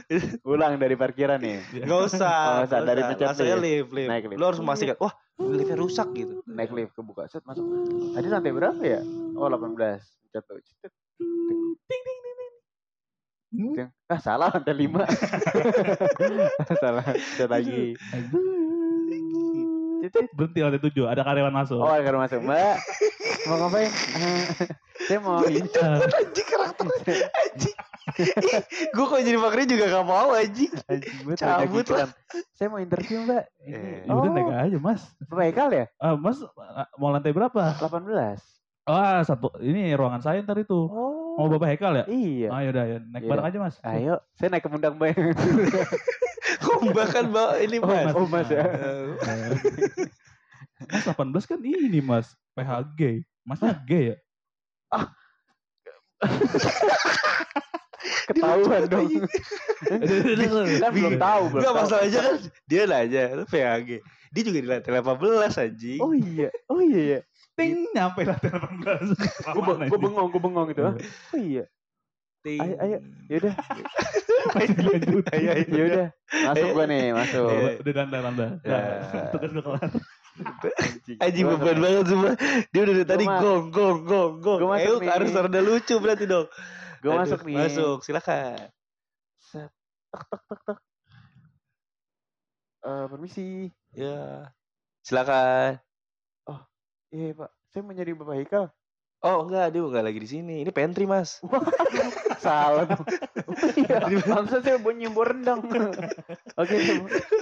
ulang 0.52 0.76
dari 0.80 0.96
parkiran 0.96 1.38
nih 1.40 1.84
Nggak 1.84 2.00
usah. 2.12 2.62
Oh, 2.62 2.66
usah. 2.66 2.78
Dari 2.84 3.02
pencet 3.04 3.26
Langsungnya 3.26 3.58
lift. 3.58 3.90
lift, 3.90 3.90
lift. 3.92 4.10
Naik 4.10 4.24
lift. 4.30 4.38
Lo 4.40 4.44
harus 4.52 4.60
memastikan, 4.60 4.96
wah 5.00 5.14
liftnya 5.36 5.76
rusak 5.76 6.08
gitu. 6.16 6.40
naik 6.48 6.72
lift 6.72 6.96
kebuka 6.96 7.28
set 7.28 7.44
masuk 7.44 7.60
tadi 8.16 8.24
lantai 8.32 8.56
berapa 8.56 8.80
ya 8.80 9.00
oh 9.36 9.52
18 9.52 9.76
pencet 10.00 10.42
tuh 10.48 10.56
Cet. 10.80 10.92
Ting 11.86 12.00
ting 12.00 12.18
Ting. 13.56 13.88
ah 14.06 14.20
salah 14.20 14.52
lantai 14.52 14.76
5 14.84 15.00
salah 16.76 17.04
set 17.34 17.48
lagi. 17.48 17.96
Berhenti 20.36 20.60
lantai 20.62 20.80
tujuh. 20.80 21.08
Ada 21.08 21.24
karyawan 21.24 21.54
masuk. 21.54 21.80
oh 21.80 21.90
agar 21.90 22.14
masuk 22.20 22.44
mbak 22.44 22.78
mau 23.46 23.56
ngapain 23.62 23.90
Eh, 23.90 24.42
saya 25.06 25.18
mau 25.22 25.38
Pintar. 25.38 26.02
Anjing 26.02 26.48
karakter 26.50 26.86
anjing. 27.30 27.76
Gue 28.94 29.04
kok 29.06 29.18
jadi 29.22 29.38
makanya 29.38 29.66
juga 29.66 29.84
gak 29.90 30.06
mau 30.06 30.30
anjing. 30.34 30.72
Anjing, 30.86 31.14
gua 31.26 31.34
Cabut 31.34 31.82
pikiran. 31.82 32.08
Saya 32.54 32.68
mau 32.70 32.78
interview 32.78 33.18
mbak. 33.22 33.44
Ini. 33.62 33.74
Eh. 33.74 33.98
Ya 34.06 34.12
udah 34.14 34.30
naik 34.30 34.50
aja 34.50 34.78
mas. 34.78 35.02
Bapak 35.26 35.44
Ekal 35.50 35.68
ya? 35.74 35.84
Ah, 35.98 36.14
mas 36.14 36.38
mau 36.98 37.10
lantai 37.10 37.34
berapa? 37.34 37.74
18. 37.78 38.38
Ah 38.86 39.18
satu. 39.20 39.50
Ini 39.58 39.98
ruangan 39.98 40.22
saya 40.22 40.38
ntar 40.46 40.56
itu. 40.56 40.86
Oh. 40.86 41.34
Mau 41.36 41.50
bapak 41.50 41.74
Hekal 41.74 41.92
ya? 42.00 42.04
Iya. 42.06 42.48
Ayo 42.54 42.70
dah 42.70 42.84
ya. 42.86 42.98
Naik 43.02 43.26
Iya 43.26 43.30
bareng 43.34 43.44
dah. 43.44 43.50
aja 43.50 43.58
mas. 43.60 43.76
Ayo, 43.82 44.14
saya 44.38 44.48
naik 44.48 44.62
ke 44.62 44.70
pundak 44.70 44.94
mbak. 44.96 45.12
Kok 46.62 46.94
bahkan 46.94 47.26
bawa 47.28 47.58
ini 47.58 47.76
Oh, 47.76 47.90
mas. 47.90 48.04
mas. 48.06 48.14
oh 48.14 48.26
mas 48.26 48.48
ya. 48.48 48.62
Eh, 48.62 49.04
Mas 50.86 51.02
18 51.02 51.50
kan 51.50 51.58
ini 51.60 51.98
mas. 51.98 52.32
PHG. 52.54 53.26
Masnya 53.42 53.74
G 53.82 54.14
ya? 54.14 54.16
Ketahuan 58.26 58.86
dong. 58.86 59.06
kan 60.82 60.90
belum 60.94 61.14
tahu, 61.18 61.42
belum 61.50 61.60
Enggak 61.62 61.74
masalahnya 61.74 62.20
kan 62.22 62.36
dia 62.66 62.82
nanya 62.86 63.22
lu 63.34 63.44
PHG. 63.46 63.90
Dia 64.30 64.42
juga 64.42 64.58
di 64.62 64.68
lantai 64.68 64.92
18 64.94 65.58
anjing. 65.58 66.00
Oh 66.02 66.12
iya, 66.14 66.48
oh 66.70 66.80
iya 66.82 67.02
ya. 67.02 67.20
Ting 67.56 67.88
nyampe 67.96 68.20
lantai 68.22 68.52
18. 68.52 69.16
Gue 69.56 69.62
gue 69.88 69.98
bengong, 69.98 70.28
gue 70.28 70.42
bengong 70.44 70.66
gitu. 70.70 70.82
ah. 70.84 70.94
Oh 71.32 71.40
iya. 71.40 71.64
Ting. 72.44 72.60
Ayo, 72.60 72.74
ayo. 72.78 72.98
Yaudah, 73.32 73.54
Lanjut. 74.54 75.24
Ayo, 75.34 75.48
ayo. 75.56 75.64
yaudah. 75.66 76.08
Masuk 76.52 76.68
gue 76.70 76.84
nih, 76.86 77.04
masuk. 77.18 77.48
Iya. 77.50 77.70
Udah 77.80 77.92
tanda 77.96 78.18
tanda. 78.22 78.46
Ya. 78.62 78.78
Tugas 79.32 79.50
gue 79.50 79.64
kelar. 79.64 79.88
Anjing 81.16 81.44
Gua 81.48 81.56
beban 81.56 81.78
banget 81.80 82.04
semua. 82.12 82.32
Dia 82.68 82.80
udah 82.84 82.94
dari 83.00 83.08
tadi 83.08 83.24
gong 83.24 83.64
gong 83.72 83.98
gong 84.04 84.32
gong. 84.44 84.58
Gua 84.60 84.70
masuk 84.76 84.84
Ayo 84.84 85.00
nih. 85.00 85.08
harus 85.08 85.30
ada 85.32 85.60
lucu 85.64 85.94
berarti 85.96 86.24
dong. 86.28 86.46
Gue 87.00 87.12
masuk 87.16 87.40
nih. 87.48 87.56
Masuk, 87.56 87.98
silakan. 88.04 88.68
Set. 89.40 89.72
Tek 90.12 90.22
tek 90.28 90.42
tek 90.44 90.60
tek. 90.60 90.78
Eh, 92.84 93.04
permisi. 93.08 93.72
Ya. 93.96 94.52
Silakan. 95.02 95.80
Iya 97.14 97.38
pak, 97.38 97.50
saya 97.70 97.80
mau 97.86 97.94
nyari 97.94 98.12
Bapak 98.18 98.36
Hikal. 98.42 98.64
Oh 99.24 99.48
enggak, 99.48 99.72
dia 99.72 99.80
enggak 99.80 100.04
lagi 100.04 100.20
di 100.20 100.28
sini. 100.28 100.54
Ini 100.60 100.70
pantry, 100.70 101.08
Mas. 101.08 101.40
Salah 102.46 102.84
iya, 103.74 104.06
maksud 104.30 104.60
saya 104.60 104.76
mau 104.78 104.92
nyembur 104.92 105.32
rendang. 105.32 105.64
Oke, 106.60 106.76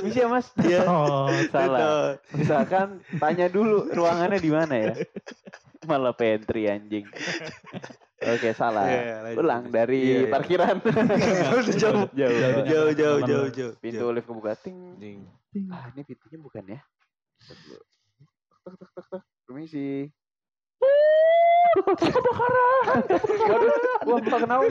bisa 0.07 0.25
ya 0.25 0.29
mas. 0.31 0.49
Iya. 0.63 0.87
Oh, 0.87 1.29
Salah. 1.51 2.17
Misalkan 2.33 3.03
tanya 3.19 3.51
dulu 3.51 3.91
ruangannya 3.91 4.39
di 4.39 4.51
mana 4.55 4.75
ya. 4.81 4.95
Malah 5.85 6.15
pantry 6.17 6.71
anjing. 6.71 7.05
Oke, 8.25 8.57
salah. 8.57 8.89
Iya, 8.89 9.15
lanjut. 9.21 9.41
Ulang 9.45 9.63
dari 9.69 10.01
Iya, 10.01 10.17
iya. 10.25 10.33
parkiran. 10.33 10.77
Jauh. 10.81 11.63
jauh. 11.77 12.07
Jauh, 12.17 12.65
Jauh, 12.65 12.91
jauh, 12.97 13.21
jauh, 13.29 13.49
jauh. 13.53 13.73
Pintu 13.83 14.05
lift 14.15 14.25
kebuka 14.31 14.57
ting. 14.57 14.97
Anjing. 14.97 15.29
Ah, 15.69 15.93
ini 15.93 16.01
pintunya 16.09 16.39
bukan 16.41 16.65
ya? 16.65 16.81
Tek, 17.45 17.59
tek, 18.73 18.89
tek, 18.95 19.07
tek. 19.13 19.23
Permisi. 19.45 20.09
Kebakaran. 21.75 23.01
Wah, 24.07 24.21
bukan 24.23 24.41
kenapa? 24.47 24.65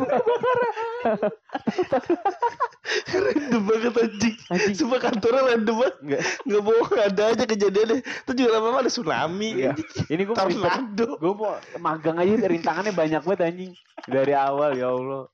Random 3.11 3.61
banget 3.67 3.93
anjing. 3.97 4.35
Anjing. 4.47 4.75
Sumpah 4.77 4.99
kantornya 5.01 5.41
random 5.45 5.75
banget. 5.77 5.95
Enggak. 5.99 6.21
Enggak 6.45 6.61
bohong 6.63 6.95
ada 6.95 7.23
aja 7.27 7.43
kejadiannya. 7.43 7.97
Terus 8.23 8.35
juga 8.35 8.49
lama-lama 8.55 8.79
ada 8.79 8.89
tsunami. 8.89 9.49
Iya. 9.57 9.71
Ini 10.07 10.21
gue 10.23 10.35
Tornado. 10.35 11.07
gue 11.19 11.33
mau 11.33 11.53
magang 11.77 12.17
aja 12.17 12.33
rintangannya 12.39 12.93
banyak 12.93 13.21
banget 13.21 13.41
anjing 13.43 13.71
dari 14.05 14.33
awal 14.33 14.71
ya 14.73 14.89
Allah 14.89 15.27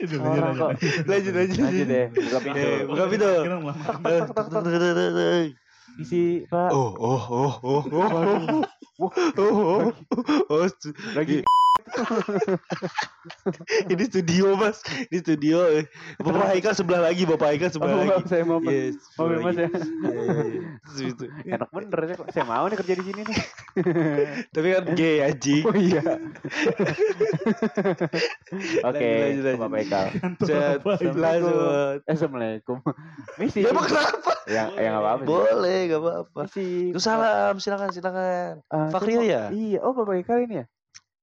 Itu 0.00 0.16
orang 0.16 0.56
kok 0.56 0.70
Lanjut, 1.04 1.32
lanjut. 1.34 1.60
lanjut 1.60 1.84
deh 1.84 2.06
buka 2.08 2.38
pintu 2.40 2.56
Eh, 2.58 2.80
buka 2.88 3.04
pintu. 3.06 3.28
Kira 3.44 3.56
lama. 3.60 3.72
Eh, 4.08 5.52
isi 6.00 6.44
pak. 6.50 6.70
Oh, 6.72 6.92
oh, 7.00 7.22
oh, 7.30 7.52
oh, 7.64 7.82
oh, 7.92 8.08
oh, 8.12 8.62
oh, 9.00 9.12
oh, 9.40 9.92
oh, 10.52 10.64
stu- 10.68 10.96
lagi 11.16 11.42
ini 13.88 14.04
studio 14.04 14.54
mas, 14.54 14.82
ini 15.06 15.18
studio. 15.18 15.64
eh. 15.68 15.84
Bapak 16.18 16.44
Haikal 16.48 16.72
sebelah 16.72 17.00
lagi, 17.02 17.24
Bapak 17.24 17.46
Haikal 17.48 17.70
sebelah 17.70 17.92
Oh, 17.92 17.98
lagi. 18.00 18.10
maaf, 18.10 18.24
saya 18.26 18.42
mau 18.42 18.58
Yes, 18.60 18.94
sebelah 19.08 19.38
mas 19.40 19.56
ya 19.56 19.68
enak 21.48 21.68
bener 21.70 21.98
saya 22.04 22.16
saya 22.30 22.44
mau 22.44 22.64
nih 22.64 22.76
kerja 22.76 22.94
di 22.94 23.04
sini 23.04 23.20
nih 23.22 23.38
Tapi 24.54 24.66
kan 24.72 24.84
gay 24.94 25.16
anjing. 25.22 25.62
oh 25.62 25.74
iya 25.74 26.02
oke 28.82 29.10
Bapak 29.56 29.78
Ekal 29.78 30.06
Cet, 30.42 30.80
langsung. 31.14 31.56
Eh, 31.56 31.92
assalamualaikum 32.06 32.76
misi 33.36 33.62
Ya 33.62 33.70
kenapa? 33.72 34.32
ya 34.46 34.62
ya 34.72 34.88
nggak 34.88 35.02
apa-apa. 35.02 35.22
Boleh, 35.26 35.78
gak 35.88 35.98
apa-apa. 35.98 36.40
misi 36.46 36.94
salam, 36.96 37.58
silakan, 37.58 37.90
silakan. 37.90 38.52
Eh, 38.64 38.88
Fakrio 38.90 39.20
ya? 39.20 39.50
mau- 39.50 39.52
iya 39.52 39.78
oh 39.82 39.92
Bapak 39.92 40.14
Ekal 40.16 40.46
ini 40.46 40.62
ya 40.62 40.64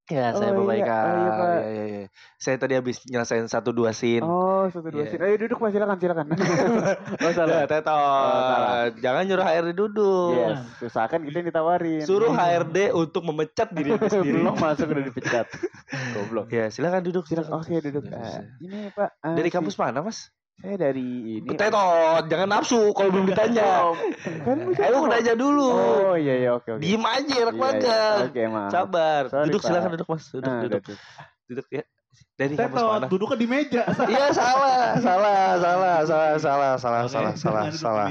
Ya, 0.06 0.36
saya 0.36 0.52
Oh, 0.52 0.68
Bapak 0.68 0.76
iya. 0.76 0.84
Ika. 0.84 1.00
Oh, 1.00 1.16
iya, 1.16 1.30
Pak. 1.32 1.48
Iya, 1.48 1.64
iya, 1.64 1.84
iya. 1.88 2.04
Saya 2.36 2.56
tadi 2.58 2.74
habis 2.76 2.98
nyelesain 3.06 3.48
satu 3.48 3.72
dua 3.72 3.92
scene. 3.92 4.20
Oh, 4.20 4.68
satu 4.68 4.92
dua 4.92 5.08
Iya. 5.08 5.16
scene. 5.16 5.24
Ayo 5.24 5.36
duduk 5.40 5.58
Mas, 5.58 5.72
silakan 5.72 5.96
silakan. 5.96 6.26
oh, 7.24 7.32
salah. 7.32 7.64
Tetot. 7.64 7.88
salah. 7.88 8.92
Jangan 8.94 9.24
nyuruh 9.24 9.46
HRD 9.46 9.70
duduk. 9.72 10.36
Yes, 10.36 10.60
usahakan 10.84 11.24
kita 11.24 11.38
yang 11.40 11.48
ditawarin. 11.48 12.04
Suruh 12.04 12.30
HRD 12.30 12.92
untuk 12.92 13.24
memecat 13.24 13.72
diri 13.72 13.96
sendiri. 14.12 14.44
Belum 14.44 14.56
masuk 14.56 14.92
udah 14.92 15.04
dipecat. 15.06 15.48
Goblok. 16.14 16.52
Ya, 16.52 16.68
silakan 16.68 17.02
duduk, 17.02 17.24
Silakan. 17.24 17.64
Oke, 17.64 17.80
duduk. 17.80 18.04
Ya, 18.04 18.12
Ah, 18.12 18.20
bisa. 18.20 18.42
ini 18.60 18.92
Pak. 18.92 19.10
ah, 19.18 19.36
Dari 19.40 19.50
kampus 19.50 19.76
mana, 19.78 20.04
Mas? 20.04 20.36
Saya 20.62 20.76
dari 20.80 21.04
ini. 21.42 21.50
Tetot, 21.50 22.24
jangan 22.30 22.48
nafsu 22.48 22.94
kalau 22.94 23.10
belum 23.10 23.26
ditanya. 23.28 23.92
Kan 24.46 24.58
Ayo 24.78 25.10
nanya 25.10 25.34
dulu. 25.34 25.70
Oh, 25.76 26.16
iya 26.16 26.40
iya 26.40 26.50
oke 26.54 26.78
oke. 26.78 26.80
Diem 26.80 27.04
aja, 27.04 27.26
Iya, 27.26 27.44
enak 27.44 27.56
iya. 27.56 27.64
magang. 27.64 28.20
Oke, 28.30 28.42
maaf. 28.48 28.70
Sabar. 28.72 29.22
Sorry, 29.28 29.46
duduk, 29.50 29.60
Pak. 29.60 29.68
silakan 29.68 29.90
duduk, 29.98 30.08
Mas. 30.08 30.24
Duduk, 30.30 30.48
Ah, 30.48 30.62
duduk. 30.64 30.82
duduk. 30.86 31.00
Duduk 31.50 31.68
ya. 31.68 31.84
Dari 32.34 32.58
kampus 32.58 32.82
Tetot, 32.82 32.90
mana? 32.98 33.06
duduknya 33.06 33.38
di 33.38 33.48
meja. 33.48 33.84
Iya, 34.10 34.26
salah, 34.34 34.98
salah, 34.98 35.42
salah, 35.62 35.98
salah, 36.02 36.34
salah, 36.42 36.72
salah, 36.82 37.04
salah, 37.06 37.34
salah, 37.38 37.66
salah. 37.70 38.08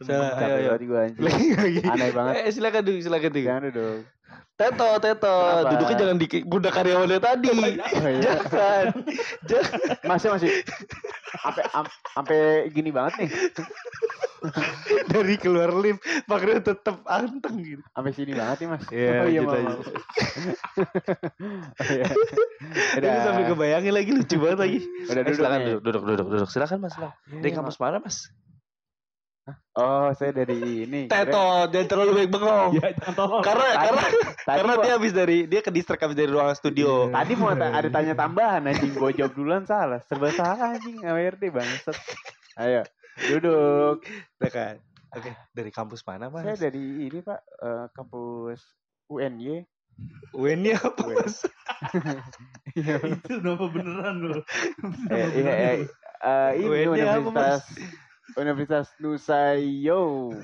Salah. 0.00 0.30
Ayo, 0.40 0.72
ayo. 0.72 0.80
gue 0.80 0.96
anjing. 0.96 1.20
Lagi 1.20 1.46
lagi. 1.60 1.80
Aneh 1.84 2.10
banget. 2.10 2.32
Eh, 2.40 2.50
silakan 2.50 2.80
duduk, 2.82 3.00
silakan 3.04 3.30
duduk. 3.30 3.44
Jangan 3.44 3.64
duduk. 3.68 3.98
Teto, 4.56 4.88
Teto, 4.96 5.36
Kenapa? 5.36 5.68
duduknya 5.68 5.96
jangan 6.00 6.16
di 6.16 6.26
bunda 6.40 6.70
karyawannya 6.72 7.18
tadi. 7.20 7.48
Oh, 7.52 7.60
iya. 8.08 8.32
Jangan. 8.48 8.84
Jangan. 9.44 9.78
Masih 10.08 10.28
masih 10.32 10.50
sampai 11.36 11.64
am- 11.76 11.92
sampai 12.16 12.38
gini 12.72 12.88
banget 12.88 13.12
nih. 13.20 13.28
Dari 15.12 15.34
keluar 15.36 15.70
lift, 15.72 16.00
makanya 16.24 16.60
tetap 16.66 17.00
anteng 17.04 17.56
gitu. 17.58 17.82
Sampai 17.88 18.12
sini 18.12 18.32
banget 18.32 18.56
nih, 18.58 18.68
Mas. 18.68 18.82
Iya, 18.88 19.10
oh, 19.22 19.26
iya 19.26 19.40
gitu 19.40 19.54
aja. 19.54 19.74
Oh, 21.76 21.84
iya. 21.86 22.06
Ini 22.96 23.06
Udah. 23.06 23.22
sampai 23.22 23.44
kebayangin 23.46 23.92
lagi 23.92 24.10
lucu 24.10 24.36
banget 24.36 24.58
lagi. 24.58 24.78
Udah 25.06 25.12
Eh, 25.12 25.24
duduk 25.24 25.36
silakan 25.36 25.58
duduk, 25.62 25.80
duduk, 25.82 26.02
duduk, 26.04 26.26
duduk. 26.28 26.48
Silakan 26.48 26.78
Mas, 26.80 26.92
silakan. 26.92 27.16
Iya, 27.22 27.36
Dari 27.36 27.48
iya, 27.48 27.56
kampus 27.56 27.76
mana, 27.76 27.96
Mas? 27.98 28.18
Oh, 29.72 30.10
saya 30.10 30.34
dari 30.34 30.58
ini. 30.82 31.06
Teto, 31.06 31.46
jangan 31.68 31.86
terlalu 31.86 32.10
baik 32.16 32.30
bengong. 32.32 32.72
Ya. 32.74 32.90
Karena 33.38 33.66
Tadi- 33.68 33.78
karena 33.78 34.02
Tadi 34.42 34.56
karena 34.58 34.74
gua- 34.74 34.82
dia 34.82 34.92
habis 34.92 35.12
dari 35.12 35.38
dia 35.44 35.60
ke 35.60 35.70
distrik 35.70 36.00
habis 36.00 36.16
dari 36.16 36.26
ruangan 36.26 36.56
studio. 36.56 37.06
Tadi 37.08 37.32
mau 37.36 37.52
ta- 37.52 37.70
ada 37.70 37.86
tanya 37.86 38.14
tambahan 38.16 38.64
anjing 38.64 38.90
gue 38.90 39.10
jawab 39.14 39.32
duluan 39.32 39.62
salah. 39.62 40.02
Serba 40.02 40.32
salah 40.32 40.74
anjing 40.74 40.98
AWRD 40.98 41.44
bangsat. 41.48 41.94
Ayo, 42.56 42.82
duduk. 43.16 44.04
Kan. 44.56 44.76
Oke, 45.16 45.32
dari 45.56 45.70
kampus 45.72 46.04
mana, 46.04 46.28
Mas? 46.28 46.44
Saya 46.44 46.68
dari 46.68 47.08
ini, 47.08 47.24
Pak, 47.24 47.40
eh, 47.40 47.86
kampus 47.96 48.60
UNY. 49.08 49.64
UN-nya 50.36 50.76
apa, 50.86 51.02
UN. 51.08 51.16
Mas? 51.24 51.36
Itu 52.76 53.40
nama 53.40 53.64
beneran 53.72 54.16
loh. 54.20 54.42
Eh, 55.08 55.28
iya, 55.40 55.52
eh, 55.56 55.76
eh, 56.20 56.50
ini 56.60 56.66
UN-nya 56.68 57.16
apa, 57.16 57.20
Universitas 57.24 57.64
Universitas 58.36 58.88
Nusayo. 59.00 60.36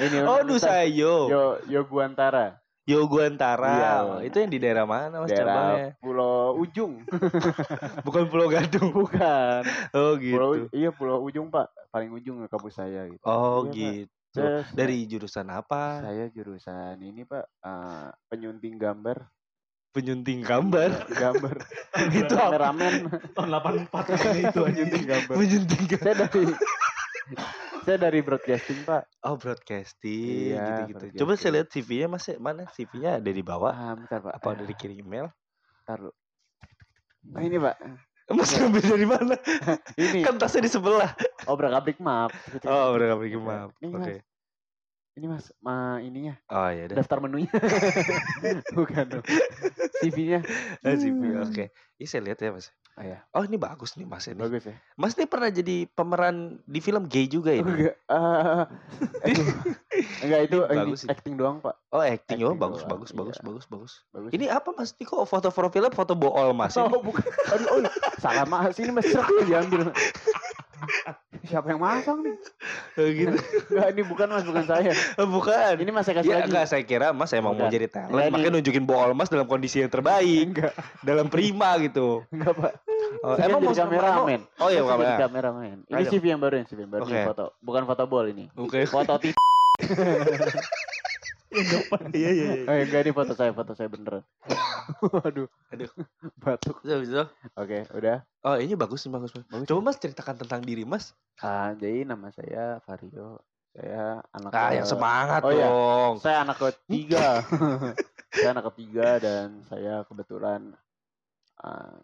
ini 0.00 0.16
Oh, 0.24 0.40
Universitas 0.40 0.46
Nusayo. 0.48 1.14
Yo 1.28 1.44
Yoguantara. 1.68 2.65
Yoguantara. 2.86 3.74
Iya. 3.74 4.30
Itu 4.30 4.36
yang 4.38 4.50
di 4.50 4.58
daerah 4.58 4.86
mana, 4.86 5.20
Mas 5.20 5.34
cabangnya? 5.34 5.50
Daerah 5.90 5.98
Pulau 5.98 6.54
Ujung. 6.56 7.02
Bukan 8.06 8.24
Pulau 8.30 8.46
Gadung. 8.46 8.94
Bukan. 8.94 9.60
Oh, 9.90 10.14
Pulau 10.14 10.50
gitu. 10.54 10.66
iya 10.70 10.90
Pulau 10.90 11.18
Ujung, 11.20 11.50
Pak. 11.50 11.66
Paling 11.90 12.12
ujung 12.12 12.44
kampus 12.46 12.76
saya 12.76 13.10
gitu. 13.10 13.22
Oh, 13.24 13.66
Iya, 13.66 13.66
Pak. 13.66 13.74
gitu. 13.74 14.12
Saya- 14.36 14.68
Dari 14.70 14.96
jurusan 15.08 15.48
apa? 15.48 16.04
Saya 16.04 16.28
jurusan 16.28 17.00
ini 17.00 17.24
Pak, 17.24 17.44
eh, 17.58 18.08
penyunting 18.28 18.76
gambar. 18.76 19.18
Penyunting 19.90 20.44
gambar. 20.44 20.90
Gambar. 21.08 21.56
Itu 22.12 22.36
apa? 22.36 22.52
kameramen. 22.52 22.92
Tahun 23.32 23.48
84 23.88 24.12
kayaknya 24.12 24.52
itu 24.52 24.60
penyunting 24.60 25.04
gambar. 25.08 25.34
Penyunting 25.40 25.84
gambar. 25.88 26.04
saya 26.04 26.28
dari 26.28 26.52
saya 27.86 27.96
dari 27.98 28.22
broadcasting 28.22 28.86
Pak. 28.86 29.02
Oh, 29.26 29.34
broadcasting 29.38 30.54
Iya, 30.54 30.86
gitu-gitu. 30.90 31.22
Coba 31.22 31.32
saya 31.34 31.50
lihat 31.60 31.68
CV-nya 31.74 32.06
Mas. 32.06 32.26
Mana 32.38 32.66
CV-nya 32.70 33.18
ada 33.18 33.30
di 33.30 33.42
bawah? 33.42 33.74
Ah, 33.74 33.92
bentar 33.98 34.22
Pak. 34.22 34.32
Apa 34.38 34.48
Eh, 34.54 34.56
dari 34.62 34.74
kirim 34.78 35.02
email? 35.06 35.26
Taruh. 35.82 36.14
Nah, 37.26 37.42
ini 37.42 37.58
Pak. 37.58 37.76
Mas 38.26 38.50
ngambil 38.58 38.82
dari 38.82 39.06
mana? 39.06 39.34
Ini 40.02 40.26
Kan 40.26 40.34
tasnya 40.34 40.66
di 40.66 40.70
sebelah. 40.70 41.14
obrak 41.46 41.70
abrik 41.70 42.02
map. 42.02 42.34
Oh, 42.66 42.90
udah 42.98 43.14
bikin 43.22 43.38
map. 43.38 43.70
Oke. 43.78 44.26
Ini 45.16 45.26
Mas, 45.26 45.48
ma 45.64 45.96
ininya 45.98 46.36
Oh, 46.52 46.68
ya 46.68 46.92
daftar 46.92 47.24
menunya. 47.24 47.48
Bukan 48.76 49.04
dong. 49.08 49.24
CV-nya. 49.96 50.44
Ah, 50.84 50.92
CV. 50.92 51.40
Oke. 51.40 51.72
Ini 51.96 52.04
saya 52.04 52.20
lihat 52.20 52.36
ya, 52.36 52.52
Mas. 52.52 52.68
Oh 52.96 53.04
ya, 53.04 53.24
Oh, 53.32 53.40
ini 53.40 53.56
bagus 53.56 53.96
nih 53.96 54.04
Mas 54.04 54.28
ini. 54.28 54.36
bagus 54.36 54.68
ya. 54.68 54.76
Mas 54.92 55.16
ini 55.16 55.24
pernah 55.24 55.48
jadi 55.48 55.88
pemeran 55.88 56.60
di 56.64 56.80
film 56.80 57.08
gay 57.08 57.24
juga 57.26 57.56
Oh, 57.56 57.64
ini. 57.64 57.88
enggak. 57.88 57.96
Aduh. 59.24 59.46
enggak 60.20 60.40
itu 60.44 60.56
Ini 60.58 60.68
ini 60.68 60.76
bagus 60.84 61.00
ini. 61.00 61.08
acting 61.08 61.34
doang, 61.36 61.56
Pak. 61.64 61.74
Oh, 61.88 62.04
acting. 62.04 62.36
Oh, 62.36 62.52
Acting 62.52 62.60
bagus, 62.60 62.80
doang, 62.84 62.90
bagus, 62.92 63.10
bagus, 63.10 63.36
iya. 63.36 63.44
bagus, 63.44 63.64
bagus. 63.66 63.92
Bagus. 64.12 64.30
Ini 64.36 64.44
apa 64.52 64.68
Mas? 64.76 64.92
Ini 64.92 65.04
kok 65.04 65.24
foto 65.24 65.48
profilnya 65.48 65.88
foto 65.92 66.12
bool 66.12 66.52
Mas 66.52 66.76
ini? 66.76 66.84
Oh, 66.88 67.00
bukan. 67.00 67.24
Aduh, 67.56 67.68
oh, 67.72 67.80
salah 68.20 68.44
mas. 68.44 68.76
Ini 68.76 68.92
mas 68.92 69.08
diambil. 69.48 69.92
Siapa 71.42 71.66
yang 71.68 71.78
masang 71.78 72.22
nih? 72.22 72.36
Oh, 72.96 73.04
gitu. 73.04 73.36
Enggak, 73.68 73.88
ini 73.92 74.02
bukan 74.02 74.26
mas, 74.26 74.40
bukan 74.42 74.64
saya. 74.64 74.92
Oh, 75.16 75.28
bukan. 75.28 75.76
Ini 75.76 75.90
mas 75.90 76.04
saya 76.04 76.16
kasih 76.16 76.30
Ya 76.30 76.36
lagi. 76.38 76.48
enggak, 76.48 76.64
saya 76.64 76.82
kira 76.82 77.12
Mas 77.12 77.28
emang 77.30 77.52
mau 77.52 77.60
Bukan. 77.60 77.68
jadi 77.70 77.86
talent, 77.86 78.08
ini- 78.08 78.32
makanya 78.32 78.52
nunjukin 78.54 78.84
bool 78.84 79.12
Mas 79.12 79.28
dalam 79.28 79.44
kondisi 79.44 79.78
yang 79.78 79.90
terbaik, 79.90 80.48
Enggak, 80.50 80.72
dalam 81.02 81.28
prima 81.28 81.76
gitu. 81.78 82.24
enggak 82.30 82.54
pak. 82.54 82.72
Oh, 83.20 83.34
Saya 83.34 83.46
emang 83.46 83.60
mau 83.62 83.74
kameramen. 83.74 84.40
Oh 84.56 84.68
iya, 84.68 84.80
Saya 84.80 84.88
jadi 84.88 84.88
kamera. 84.88 85.16
kameramen. 85.22 85.76
Ini. 85.86 86.04
CV 86.06 86.24
yang 86.26 86.40
baru, 86.40 86.54
yang 86.56 86.66
CV 86.66 86.78
yang 86.80 86.90
baru 86.90 87.02
ini 87.04 87.20
foto. 87.22 87.44
Bukan 87.60 87.82
foto 87.84 88.02
bol 88.06 88.24
ini. 88.24 88.44
Oke. 88.54 88.80
Foto 88.86 89.12
TV. 89.18 89.36
Yang 91.50 91.66
depan. 91.72 92.00
Iya, 92.16 92.30
iya, 92.32 92.44
iya. 92.52 92.64
Oh, 92.66 92.76
enggak 92.76 93.00
ini 93.02 93.12
foto 93.12 93.32
saya, 93.32 93.50
foto 93.50 93.72
saya 93.72 93.88
beneran. 93.88 94.22
Waduh. 95.14 95.48
Aduh. 95.70 95.90
Batuk. 96.36 96.80
Bisa, 96.82 96.96
bisa. 96.98 97.22
Oke, 97.54 97.86
udah. 97.92 98.22
Oh, 98.42 98.56
ini 98.56 98.74
bagus 98.74 99.04
nih, 99.04 99.12
bagus. 99.12 99.30
bagus. 99.34 99.66
Coba 99.66 99.80
Mas 99.82 99.98
ceritakan 99.98 100.36
tentang 100.36 100.60
diri 100.62 100.82
Mas. 100.82 101.12
Ah, 101.38 101.72
jadi 101.72 102.02
nama 102.02 102.30
saya 102.30 102.78
Vario. 102.82 103.42
Saya 103.70 104.24
anak 104.32 104.50
Ah, 104.50 104.70
ke- 104.70 104.76
yang 104.76 104.86
semangat 104.88 105.40
Oh, 105.44 105.52
iya. 105.52 105.68
dong. 105.68 106.14
Saya 106.18 106.36
anak 106.42 106.56
ketiga. 106.58 107.44
saya 108.32 108.48
anak 108.52 108.64
ketiga 108.72 109.08
dan 109.18 109.46
saya 109.64 110.04
kebetulan 110.04 110.72
uh, 111.60 111.96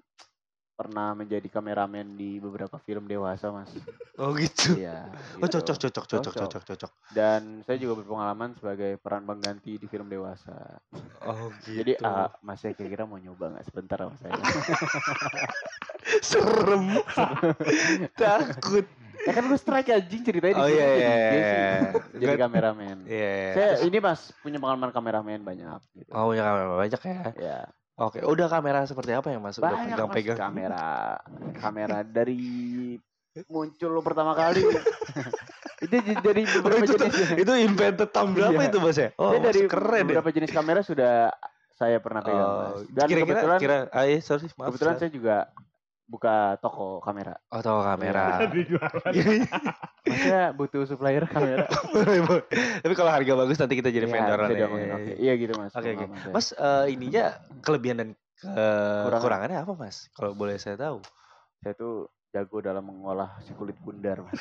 pernah 0.82 1.14
menjadi 1.14 1.46
kameramen 1.46 2.18
di 2.18 2.36
beberapa 2.36 2.74
film 2.82 3.06
dewasa, 3.06 3.54
Mas. 3.54 3.70
Oh, 4.18 4.34
gitu. 4.34 4.74
Iya. 4.74 5.06
Oh, 5.38 5.46
gitu. 5.46 5.62
cocok, 5.62 5.76
cocok, 5.78 6.04
cocok, 6.04 6.32
Cocok. 6.34 6.34
cocok, 6.42 6.62
cocok. 6.74 6.90
Dan 7.14 7.62
saya 7.62 7.78
juga 7.78 8.02
berpengalaman 8.02 8.58
sebagai 8.58 8.98
peran 8.98 9.22
pengganti 9.22 9.78
di 9.78 9.86
film 9.86 10.10
dewasa. 10.10 10.82
Oh, 11.22 11.54
gitu. 11.62 11.78
Jadi 11.86 11.92
ah, 12.02 12.34
Mas 12.42 12.58
saya 12.58 12.74
kira-kira 12.74 13.06
mau 13.06 13.16
nyoba 13.16 13.54
nggak 13.54 13.66
sebentar 13.70 14.02
sama 14.02 14.14
saya? 14.18 14.34
serem. 16.20 16.84
Takut. 18.20 18.86
ya 19.22 19.30
kan 19.30 19.44
gue 19.46 19.54
strike 19.54 19.86
anjing 19.86 20.22
ceritanya 20.26 20.54
di 20.58 20.62
Oh, 20.62 20.66
sini 20.66 20.74
iya, 20.74 20.82
jadi 20.82 20.98
iya, 20.98 21.14
dia 21.14 21.30
iya. 21.30 21.46
sih 21.46 22.18
jadi 22.18 22.34
kameramen. 22.42 22.96
Iya. 23.06 23.34
Saya 23.54 23.70
ini 23.86 23.98
Mas 24.02 24.20
punya 24.42 24.58
pengalaman 24.58 24.90
kameramen 24.90 25.40
banyak 25.46 25.78
gitu. 25.94 26.10
Oh, 26.10 26.34
punya 26.34 26.42
kamera 26.42 26.74
banyak 26.74 27.00
ya. 27.06 27.20
Ya, 27.38 27.58
Oke, 28.02 28.18
udah 28.18 28.50
kamera 28.50 28.82
seperti 28.82 29.14
apa 29.14 29.30
yang 29.30 29.38
Mas 29.38 29.62
udah 29.62 29.78
banyak 29.78 29.94
Mas 29.94 29.94
pegang-pegang? 29.94 30.36
kamera 30.36 30.88
kamera 31.54 31.98
dari 32.02 32.98
muncul 33.46 34.02
pertama 34.02 34.34
kali 34.34 34.66
itu 35.86 35.96
dari 36.18 36.42
Oh, 36.46 36.52
beberapa 36.58 36.82
itu, 36.82 36.94
jenis 36.98 37.14
itu 37.38 37.52
invented 37.62 38.10
tahun 38.10 38.34
berapa 38.34 38.58
Iya. 38.58 38.68
itu 38.70 38.78
Mas 38.82 38.98
ya? 38.98 39.08
Oh, 39.18 39.38
dari 39.38 39.60
keren 39.70 40.02
ya. 40.02 40.18
beberapa 40.18 40.30
jenis 40.34 40.50
kamera 40.50 40.80
sudah 40.82 41.30
saya 41.74 41.98
pernah 42.02 42.22
pegang 42.26 42.42
Oh, 42.42 42.58
Mas. 42.58 42.90
Dan 42.90 43.06
kira-kira 43.06 43.38
kebetulan 43.38 43.58
kira 43.62 43.78
ah, 43.94 44.04
iya, 44.06 44.18
sorry, 44.18 44.46
maaf. 44.58 44.74
kebetulan 44.74 44.94
saya 44.98 45.10
juga 45.10 45.36
buka 46.12 46.60
toko 46.60 47.00
kamera. 47.00 47.40
Oh, 47.48 47.64
tahu 47.64 47.80
kamera. 47.80 48.44
Dijualan. 48.52 49.12
Maksudnya 50.04 50.52
butuh 50.52 50.84
supplier 50.84 51.24
kamera. 51.24 51.64
Tapi 52.84 52.92
kalau 52.92 53.08
harga 53.08 53.32
bagus 53.32 53.56
nanti 53.56 53.80
kita 53.80 53.88
jadi 53.88 54.04
Iya, 54.04 54.12
vendoran 54.12 54.48
bisa 54.52 54.60
ya. 54.60 54.68
oke. 54.68 55.12
Iya 55.16 55.32
gitu 55.40 55.52
Mas. 55.56 55.72
Oke, 55.72 55.88
oke. 55.88 56.04
pengalaman 56.04 56.18
saya. 56.20 56.34
Mas, 56.36 56.46
eh, 56.52 56.84
ininya 56.92 57.24
kelebihan 57.64 57.96
dan 57.96 58.08
Kurangan. 58.42 59.16
kekurangannya 59.16 59.58
apa, 59.64 59.72
Mas? 59.72 59.96
Kalau 60.12 60.36
boleh 60.36 60.60
saya 60.60 60.76
tahu. 60.76 61.00
Saya 61.64 61.72
tuh 61.72 61.94
jago 62.28 62.58
dalam 62.60 62.84
mengolah 62.84 63.40
si 63.40 63.56
kulit 63.56 63.78
bundar, 63.80 64.20
Mas. 64.20 64.36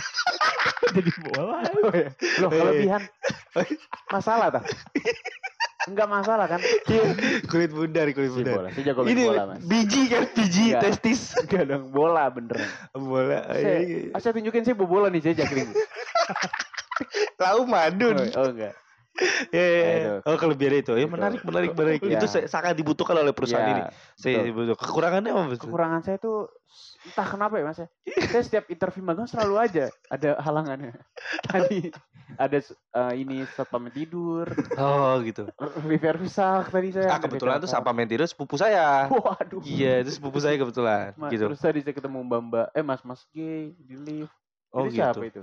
Jadi 0.96 1.10
bola. 1.20 1.60
Oh, 1.66 1.92
iya. 1.92 2.08
Loh, 2.40 2.48
kelebihan. 2.48 3.02
Masalah 4.08 4.48
tak? 4.48 4.64
Enggak 5.86 6.08
masalah 6.10 6.46
kan? 6.50 6.60
kulit 7.46 7.70
bundar, 7.70 8.10
kulit 8.10 8.30
Si 8.30 8.36
bundar. 8.42 8.54
bola. 8.58 8.68
Saya 8.74 8.84
jago 8.90 9.00
main 9.06 9.14
Ini 9.14 9.22
bola, 9.22 9.42
Mas. 9.46 9.62
biji 9.62 10.02
kan, 10.10 10.22
biji 10.34 10.64
Enggak. 10.74 10.82
testis. 10.82 11.20
Enggak 11.46 11.64
dong, 11.70 11.84
bola 11.94 12.24
beneran. 12.26 12.66
Bola. 12.92 13.38
Saya, 13.54 13.78
iya. 13.80 14.10
ah, 14.10 14.20
saya 14.20 14.32
tunjukin 14.34 14.62
saya 14.66 14.74
bawa 14.74 14.88
bola 14.90 15.06
nih, 15.14 15.22
saya 15.22 15.34
juggling. 15.38 15.70
Lau 17.42 17.62
madun. 17.68 18.16
Oh, 18.18 18.40
oh 18.42 18.48
enggak. 18.50 18.74
Ya, 19.48 19.64
ya, 19.64 19.80
ya. 19.80 19.94
Itu. 19.96 20.12
Oh 20.28 20.36
kelebihan 20.36 20.74
itu. 20.76 20.92
Ya 20.92 21.06
menarik, 21.08 21.40
menarik, 21.40 21.72
menarik. 21.72 22.00
Ya. 22.04 22.20
Itu 22.20 22.28
sa- 22.28 22.44
sangat 22.44 22.76
dibutuhkan 22.76 23.16
oleh 23.16 23.32
perusahaan 23.32 23.64
Ya, 23.64 23.72
ini. 23.72 23.82
Saya 24.12 24.34
betul. 24.36 24.46
dibutuh. 24.52 24.76
Kekurangannya 24.76 25.30
apa 25.32 25.42
betul? 25.48 25.66
Kekurangan 25.72 26.00
saya 26.04 26.16
tuh 26.20 26.36
entah 27.08 27.24
kenapa 27.24 27.54
ya 27.56 27.64
mas 27.64 27.78
ya. 27.80 27.88
Saya 28.28 28.42
setiap 28.44 28.64
interview 28.68 29.00
magang 29.00 29.24
selalu 29.24 29.54
aja 29.56 29.84
ada 30.12 30.36
halangannya. 30.44 30.92
Tadi 31.48 31.88
ada 32.34 32.58
eh, 32.58 33.14
ini 33.14 33.46
satpam 33.54 33.86
tidur, 33.94 34.50
Oh 34.74 35.22
gitu. 35.22 35.46
repair 35.88 36.18
rusak 36.18 36.74
tadi 36.74 36.90
saya. 36.90 37.14
Ah 37.14 37.20
kebetulan 37.22 37.62
tuh 37.62 37.70
Sapa 37.70 37.94
Mentiro 37.94 38.26
sepupu 38.26 38.58
saya. 38.58 39.06
Waduh. 39.08 39.62
Iya, 39.62 40.02
itu 40.02 40.18
sepupu 40.18 40.42
saya 40.42 40.58
kebetulan. 40.58 41.14
Ma- 41.14 41.30
Gitu. 41.30 41.46
Terus 41.46 41.62
tadi 41.62 41.80
saya 41.86 41.94
ketemu 41.94 42.18
Mbak 42.26 42.40
Mbak, 42.50 42.66
eh 42.74 42.84
Mas 42.84 43.02
Mas 43.06 43.22
G 43.30 43.36
di 43.78 43.96
lift. 43.96 44.34
Oh 44.74 44.84
itu 44.90 44.98
siapa 44.98 45.22
gitu. 45.24 45.42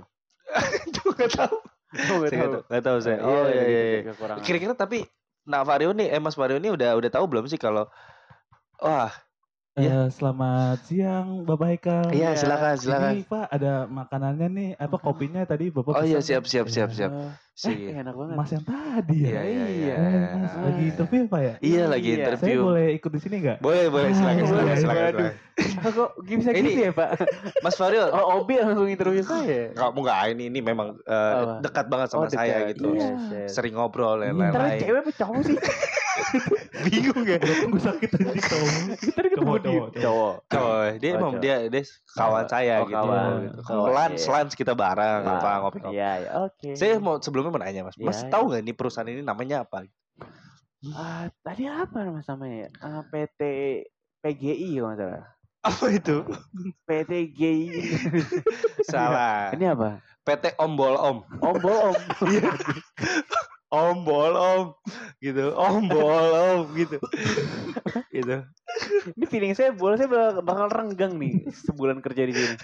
Juga 1.00 1.24
tahu. 1.32 1.56
Oh, 1.94 2.16
nggak 2.20 2.32
tahu. 2.36 2.52
Nggak 2.68 2.84
tahu 2.84 2.98
saya. 3.00 3.18
Iya, 3.18 3.38
Oh 3.38 3.46
iya 3.48 3.64
iya. 3.64 3.82
iya. 3.88 4.00
Kira-kira 4.44 4.74
tapi 4.76 5.08
Nah 5.44 5.60
Vario 5.60 5.92
nih, 5.92 6.08
eh 6.08 6.20
Mas 6.22 6.36
Vario 6.40 6.56
nih 6.56 6.72
udah 6.72 6.96
udah 6.96 7.10
tahu 7.12 7.24
belum 7.28 7.44
sih 7.52 7.60
kalau 7.60 7.84
Wah, 8.80 9.12
Iya. 9.74 9.90
Eh, 9.96 10.08
selamat 10.08 10.86
siang 10.86 11.42
Bapak 11.42 11.66
Haikal. 11.66 12.06
iya 12.14 12.38
silakan 12.38 12.78
silakan. 12.78 13.10
Ini 13.10 13.26
Pak 13.26 13.46
ada 13.50 13.72
makanannya 13.84 14.46
nih, 14.48 14.68
apa 14.78 14.96
kopinya 14.96 15.42
tadi 15.42 15.66
Bapak 15.66 15.98
Oh 15.98 16.06
iya 16.06 16.22
siap 16.22 16.46
siap 16.46 16.70
siap 16.70 16.94
Iya. 16.94 16.96
siap. 16.96 17.10
Eh, 17.12 17.30
Si. 17.52 17.70
eh, 17.84 17.90
enak 17.92 18.14
banget. 18.14 18.34
Mas 18.34 18.50
yang 18.50 18.62
tadi 18.62 19.18
ya. 19.20 19.30
Iya 19.34 19.42
iya 19.42 19.66
iya. 19.66 19.94
Eh, 19.96 20.22
Mas 20.36 20.54
lagi 20.56 20.82
interview 20.88 21.22
Pak 21.26 21.40
ya? 21.42 21.54
Iya 21.58 21.82
lagi 21.88 22.06
Iya. 22.06 22.14
Saya 22.14 22.22
interview. 22.30 22.58
boleh 22.62 22.86
ikut 22.94 23.10
di 23.10 23.20
sini 23.20 23.36
nggak? 23.42 23.58
Boleh 23.58 23.84
boleh 23.88 24.10
silakan 24.12 24.38
Ah, 24.38 24.46
silakan 24.46 24.76
silakan. 24.78 25.12
Kok 25.98 26.10
bisa 26.24 26.50
gitu 26.52 26.70
ya 26.80 26.92
Pak? 26.92 27.10
Mas 27.60 27.74
Vario, 27.74 28.02
Oh 28.08 28.24
Obi 28.38 28.54
langsung 28.56 28.86
interview 28.86 29.22
saya. 29.22 29.74
kamu 29.74 29.98
nggak 30.00 30.18
ini 30.30 30.44
ini 30.50 30.60
memang 30.62 30.88
eh, 31.00 31.42
dekat 31.58 31.86
banget 31.88 32.14
sama 32.14 32.22
Oh, 32.22 32.30
saya 32.30 32.70
gitu. 32.70 32.94
Iya. 32.94 33.50
Sering 33.50 33.74
ngobrol 33.74 34.22
dan 34.22 34.38
Iya. 34.38 34.54
Lain-lain. 34.54 34.78
cewek 34.78 35.00
apa 35.02 35.10
cowok 35.16 35.42
sih? 35.42 35.58
Bingung 36.84 37.24
ya. 37.24 37.38
Gue 37.40 37.80
sakit 37.80 38.08
anjing 38.14 38.44
tau. 38.44 38.66
Tadi 39.10 39.28
ketemu 39.28 39.46
Cowok, 39.54 39.58
dia. 39.60 40.02
cowok, 40.02 40.34
Cowok. 40.46 40.82
Dia 40.96 41.10
Oh, 41.10 41.18
emang 41.18 41.32
dia 41.38 41.56
dia 41.66 41.82
kawan 42.10 42.44
saya 42.46 42.74
Oh, 42.80 42.86
gitu. 42.86 42.94
kawan. 42.94 43.30
Oh, 43.64 43.88
Lans 43.88 44.20
iya. 44.20 44.30
lans 44.30 44.52
kita 44.52 44.72
bareng 44.72 45.22
Wah, 45.22 45.36
apa 45.36 45.50
ngopi-ngopi. 45.60 45.94
Iya, 45.94 46.10
ya, 46.18 46.30
oke. 46.42 46.68
Saya 46.74 46.94
mau 46.98 47.16
sebelumnya 47.18 47.50
mau 47.50 47.60
nanya 47.60 47.82
Mas. 47.82 47.96
Mas 47.96 48.20
Iya, 48.20 48.30
tahu 48.30 48.42
nggak 48.48 48.62
ini 48.62 48.72
perusahaan 48.72 49.06
ini 49.06 49.20
namanya 49.20 49.62
apa? 49.62 49.84
Ah, 50.86 51.26
tadi 51.40 51.64
apa 51.64 51.96
nama 52.00 52.20
namanya 52.20 52.56
ya? 52.56 52.68
Ah, 52.78 53.02
PT 53.04 53.40
PGI 54.20 54.70
kalau 54.76 54.88
nggak 54.90 55.00
salah. 55.00 55.24
Apa 55.64 55.84
itu? 55.90 56.16
PT 56.84 57.12
GI. 57.32 57.68
Salah. 58.84 59.48
Ini 59.56 59.72
apa? 59.72 60.04
PT 60.20 60.56
Ombol 60.56 60.92
Om. 60.94 61.24
Om 61.40 61.56
Om. 63.74 64.06
Ombol 64.06 64.32
Om 64.32 64.64
gitu. 65.18 65.44
Ombol 65.52 66.26
Om 66.30 66.60
gitu. 66.78 66.96
gitu. 68.10 68.36
Ini 69.14 69.24
feeling 69.26 69.52
saya 69.52 69.74
bola 69.74 69.98
saya 69.98 70.06
bakal, 70.06 70.32
bakal 70.42 70.66
renggang 70.70 71.18
nih 71.18 71.42
sebulan 71.66 71.98
kerja 71.98 72.22
di 72.24 72.34
sini. 72.34 72.56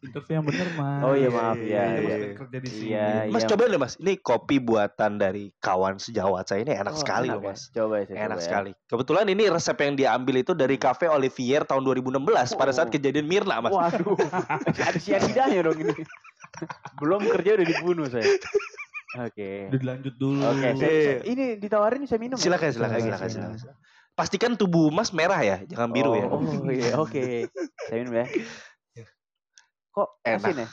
Interview 0.00 0.40
yang 0.40 0.46
bener 0.48 0.68
Mas. 0.80 1.00
Oh 1.04 1.12
iya 1.12 1.28
maaf 1.28 1.60
iya, 1.60 1.68
ya. 1.68 1.84
Kita 1.84 2.00
iya. 2.00 2.16
bakal 2.16 2.32
kerja 2.40 2.56
di 2.56 2.68
sini. 2.72 2.86
Iya, 2.88 3.08
Mas 3.28 3.44
iya. 3.44 3.50
coba 3.52 3.62
deh 3.68 3.76
Mas. 3.76 3.94
Ini 4.00 4.12
kopi 4.24 4.56
buatan 4.56 5.12
dari 5.20 5.44
kawan 5.60 6.00
sejawat 6.00 6.48
saya 6.48 6.64
ini 6.64 6.72
enak 6.72 6.96
Oh, 6.96 7.00
sekali 7.04 7.28
enak 7.28 7.36
loh 7.36 7.42
ya? 7.44 7.48
Mas. 7.52 7.60
Coba 7.68 7.94
ya, 8.00 8.04
saya 8.08 8.16
Enak 8.16 8.24
coba 8.24 8.40
ya. 8.40 8.44
sekali. 8.48 8.70
Kebetulan 8.88 9.26
ini 9.28 9.42
resep 9.52 9.76
yang 9.76 9.94
diambil 9.94 10.36
itu 10.40 10.52
dari 10.56 10.76
Cafe 10.80 11.04
Olivier 11.04 11.68
tahun 11.68 11.84
2016 11.84 12.16
pada 12.56 12.72
saat 12.72 12.88
Oh. 12.88 12.92
kejadian 12.96 13.28
Mirna 13.28 13.60
Mas. 13.60 13.76
Waduh, 13.76 14.16
ada 14.72 14.96
sianidanya 14.96 15.68
dong 15.68 15.76
ini. 15.76 15.92
Belum 17.04 17.20
kerja 17.20 17.60
udah 17.60 17.66
dibunuh 17.68 18.06
saya. 18.08 18.24
Oke. 19.14 19.70
Udah 19.70 19.78
dilanjut 19.78 20.14
dulu. 20.18 20.42
Oke, 20.42 20.58
saya, 20.58 20.74
Iya. 20.74 21.02
saya- 21.06 21.24
ini 21.24 21.44
ditawarin 21.56 22.02
saya 22.04 22.18
minum. 22.18 22.34
ya? 22.34 22.42
Silakan 22.42 22.68
silakan 22.70 22.96
Oke, 22.96 23.04
silakan 23.06 23.28
silakan. 23.30 23.58
silakan. 23.58 23.76
Pastikan 24.14 24.52
tubuh 24.54 24.94
Mas 24.94 25.10
merah 25.10 25.42
ya, 25.42 25.56
jangan 25.66 25.90
biru 25.90 26.14
ya. 26.14 26.26
Oh, 26.30 26.38
oh 26.38 26.70
iya, 26.70 26.94
oke. 26.94 27.50
Saya 27.86 27.96
minum 28.02 28.14
ya. 28.14 28.26
Kok 29.94 30.08
Enak. 30.26 30.42
asin 30.42 30.56
ya? 30.58 30.68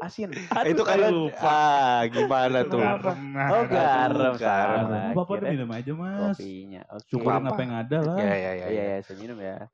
Asin. 0.00 0.28
itu 0.72 0.82
kalian 0.88 1.28
ah 1.36 2.00
gimana 2.08 2.64
tuh? 2.64 2.80
Oh, 2.80 3.62
garam. 3.68 4.34
garam. 4.40 5.12
Kirain 5.12 5.52
minum 5.52 5.68
aja 5.68 5.92
Mas. 5.92 6.40
Kopinya. 6.40 6.82
Oke. 6.96 7.04
Syukurin 7.12 7.44
Apa? 7.44 7.52
apa 7.52 7.60
yang 7.60 7.74
ada 7.76 7.98
lah. 8.00 8.16
Ya 8.16 8.24
ya 8.24 8.32
ya. 8.32 8.52
Iya, 8.56 8.64
ya. 8.64 8.68
iya, 8.72 8.96
saya 9.04 9.16
minum 9.20 9.36
ya. 9.36 9.68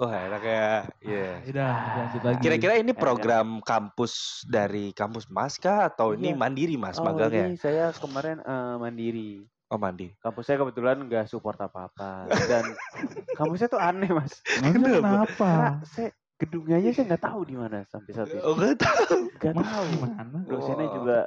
Wah 0.00 0.16
enak 0.16 0.42
ya. 0.42 0.68
Iya. 1.04 1.28
Udah, 1.44 1.72
lanjut 1.92 2.22
lagi. 2.24 2.40
Kira-kira 2.40 2.74
ini 2.80 2.96
Enak. 2.96 2.96
program 2.96 3.60
kampus 3.60 4.42
dari 4.48 4.96
kampus 4.96 5.28
Mas 5.28 5.60
kah 5.60 5.92
atau 5.92 6.16
ini 6.16 6.32
Iya. 6.32 6.40
mandiri 6.40 6.80
Mas 6.80 6.96
oh, 6.96 7.04
magangnya? 7.04 7.52
ini 7.52 7.60
saya 7.60 7.92
kemarin 7.92 8.40
eh, 8.40 8.74
mandiri. 8.80 9.44
Oh 9.68 9.76
mandiri. 9.76 10.16
Kampus 10.18 10.48
saya 10.48 10.56
kebetulan 10.56 11.04
nggak 11.04 11.28
support 11.28 11.60
apa-apa 11.60 12.26
dan 12.48 12.64
kampusnya 13.38 13.68
tuh 13.68 13.78
aneh 13.78 14.08
mas. 14.08 14.40
Kenapa? 14.42 15.36
Karena 15.36 15.70
saya 15.84 16.08
gedungnya 16.40 16.80
aja 16.80 16.90
saya 16.90 17.04
nggak 17.12 17.22
tahu 17.22 17.40
di 17.44 17.54
mana 17.60 17.84
sampai 17.86 18.10
saat 18.10 18.32
ini. 18.32 18.40
Oh 18.40 18.56
enggak 18.56 18.80
tahu. 18.80 19.28
Nggak 19.36 19.54
tahu. 19.60 19.84
gimana? 19.94 20.38
Dosennya 20.48 20.86
Oh. 20.88 20.94
juga 20.96 21.18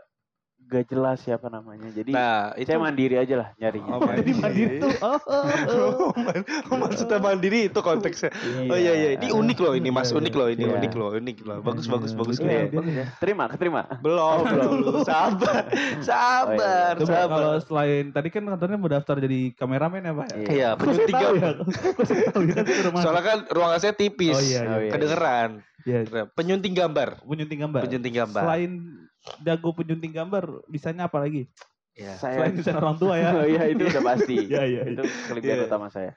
nggak 0.64 0.84
jelas 0.88 1.18
siapa 1.20 1.48
namanya. 1.48 1.90
Jadi 1.90 2.12
Nah 2.12 2.54
itu 2.56 2.68
saya 2.68 2.80
mandiri 2.80 3.16
aja 3.16 3.36
lah 3.38 3.48
nyarinya. 3.56 3.92
Oh, 3.94 4.02
Jadi 4.04 4.32
mandiri 4.36 4.76
tuh. 4.80 4.92
Oh, 5.04 5.20
oh, 5.20 5.44
oh. 5.44 5.92
Oh, 5.94 6.12
oh, 6.72 6.78
maksudnya 6.80 7.20
mandiri 7.20 7.68
itu 7.68 7.80
konteksnya. 7.80 8.32
Oh 8.68 8.78
iya 8.78 8.94
iya, 8.94 9.10
ini 9.16 9.30
unik 9.30 9.58
loh 9.60 9.74
ini 9.76 9.90
Mas, 9.92 10.10
Iya, 10.10 10.20
unik 10.24 10.34
loh 10.34 10.48
ini 10.48 10.64
iya. 10.64 10.74
unik 10.80 10.94
loh, 10.96 11.10
unik 11.14 11.38
loh. 11.44 11.58
Bagus 11.60 11.86
Iya, 11.86 11.92
bagus 11.94 12.12
iya. 12.12 12.18
bagus 12.18 12.38
Iya. 12.38 12.48
Iya, 12.48 12.64
bagus 12.72 12.94
ya. 12.94 13.06
Terima, 13.20 13.44
keterima. 13.52 13.82
Belum 14.00 14.38
belum. 14.44 14.72
Sabar, 15.10 15.64
sabar, 16.00 16.94
Coba 16.98 17.12
sabar. 17.12 17.28
kalau 17.30 17.54
selain 17.60 18.06
tadi 18.10 18.30
kan 18.32 18.44
kantornya 18.46 18.78
mau 18.80 18.90
daftar 18.90 19.16
jadi 19.20 19.40
kameramen 19.54 20.02
ya 20.02 20.14
Pak 20.14 20.28
ya? 20.30 20.38
Iya. 20.38 20.70
Iya, 20.80 21.06
tahu 21.12 21.34
ya? 21.36 21.42
ya? 21.44 21.52
Kan. 22.54 22.64
Soalnya 23.02 23.24
kan 23.24 23.38
ruangan 23.52 23.80
saya 23.80 23.94
tipis. 23.94 24.36
Oh 24.36 24.42
iya, 24.42 24.62
Oh, 24.64 24.80
iya. 24.80 24.88
iya. 24.88 24.92
Kedengeran. 24.94 25.50
Iya, 25.84 26.00
Penyunting 26.32 26.74
gambar. 26.74 27.28
penyunting 27.28 27.60
gambar. 27.60 27.82
Penyunting 27.84 28.16
gambar. 28.16 28.42
Selain 28.48 28.72
jago 29.42 29.70
penyunting 29.72 30.12
gambar, 30.12 30.68
bisanya 30.68 31.08
apa 31.08 31.20
lagi? 31.20 31.48
Iya. 31.94 32.18
Saya 32.18 32.42
Selain 32.42 32.54
desain 32.58 32.78
orang 32.78 32.98
tua 32.98 33.14
ya. 33.22 33.30
Oh 33.38 33.46
iya 33.46 33.64
itu 33.70 33.84
udah 33.86 34.04
pasti. 34.04 34.36
Iya, 34.50 34.62
iya, 34.74 34.82
Itu 34.90 35.04
kelebihan 35.30 35.58
Iya. 35.62 35.66
utama 35.70 35.88
saya. 35.88 36.12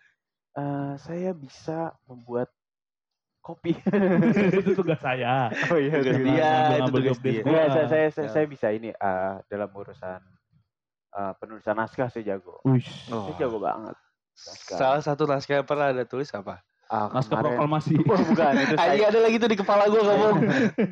Eh, 0.57 0.93
saya 0.97 1.31
bisa 1.37 1.93
membuat 2.09 2.49
kopi. 3.45 3.77
itu 4.59 4.73
tugas 4.73 4.99
saya. 4.99 5.53
oh 5.71 5.79
iya, 5.79 6.01
Tugas 6.01 6.17
itu 6.17 6.25
dia, 6.27 6.51
itu 6.81 6.91
tugas 6.91 7.19
dia. 7.21 7.41
Enggak, 7.45 7.67
gua. 7.69 7.75
saya, 7.77 7.87
saya, 7.87 8.07
saya, 8.11 8.27
Ya. 8.27 8.33
saya 8.33 8.47
bisa 8.49 8.67
ini 8.73 8.91
eh, 8.91 9.35
dalam 9.47 9.71
urusan 9.71 10.21
eh, 11.13 11.33
penulisan 11.39 11.77
naskah 11.77 12.09
saya 12.09 12.25
jago. 12.35 12.59
Oh. 12.65 12.75
Saya 13.31 13.35
jago 13.39 13.61
banget. 13.61 13.97
Naskah. 14.37 14.77
Salah 14.81 15.03
satu 15.05 15.29
naskah 15.29 15.61
yang 15.61 15.69
pernah 15.69 15.93
ada 15.93 16.03
tulis 16.05 16.33
apa? 16.33 16.65
Ah, 16.87 17.11
Naskah 17.11 17.43
kemarin- 17.43 17.59
proklamasi. 17.59 17.95
Oh, 17.99 18.15
bukan, 18.31 18.53
itu 18.57 18.75
saya, 18.79 19.05
ada 19.05 19.19
lagi 19.19 19.37
tuh 19.37 19.51
di 19.51 19.59
kepala 19.59 19.91
gue 19.91 19.99
ngomong. 19.99 20.37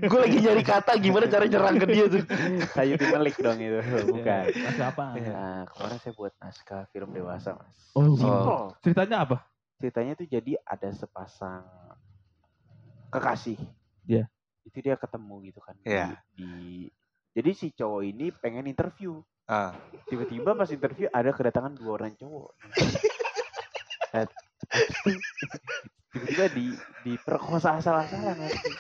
gue 0.03 0.21
lagi 0.21 0.39
nyari 0.43 0.63
kata 0.63 0.93
gimana 0.99 1.25
cara 1.25 1.47
nyerang 1.47 1.79
ke 1.79 1.87
dia 1.87 2.05
tuh. 2.09 2.23
saya 2.69 2.99
melik 2.99 3.39
dong 3.39 3.59
itu. 3.59 3.79
Bukan. 4.11 4.45
Naskah 4.59 4.89
apa? 4.91 5.05
Nah, 5.15 5.63
kemarin 5.65 5.99
saya 5.99 6.13
buat 6.13 6.35
naskah 6.37 6.91
film 6.91 7.15
dewasa, 7.15 7.55
Mas. 7.55 7.79
Oh, 7.95 8.11
Simple. 8.13 8.75
ceritanya 8.83 9.23
apa? 9.23 9.47
Ceritanya 9.79 10.13
tuh 10.15 10.27
jadi 10.27 10.53
ada 10.61 10.89
sepasang 10.91 11.63
kekasih. 13.09 13.59
Iya. 14.05 14.27
Itu 14.67 14.83
dia 14.83 14.99
ketemu 14.99 15.35
gitu 15.47 15.63
kan. 15.63 15.79
di- 15.79 15.87
Iya. 15.87 16.07
Di, 16.35 16.91
jadi 17.33 17.51
si 17.55 17.71
cowok 17.71 18.03
ini 18.03 18.35
pengen 18.35 18.67
interview. 18.67 19.23
Ah. 19.47 19.71
Tiba-tiba 20.07 20.59
pas 20.59 20.67
interview 20.67 21.07
ada 21.09 21.31
kedatangan 21.31 21.71
dua 21.71 21.91
orang 21.95 22.19
cowok. 22.19 22.51
Tiba-tiba 26.11 26.47
di 26.51 26.67
diperkosa 27.03 27.79
asal-asalan 27.79 28.37
nanti. 28.39 28.71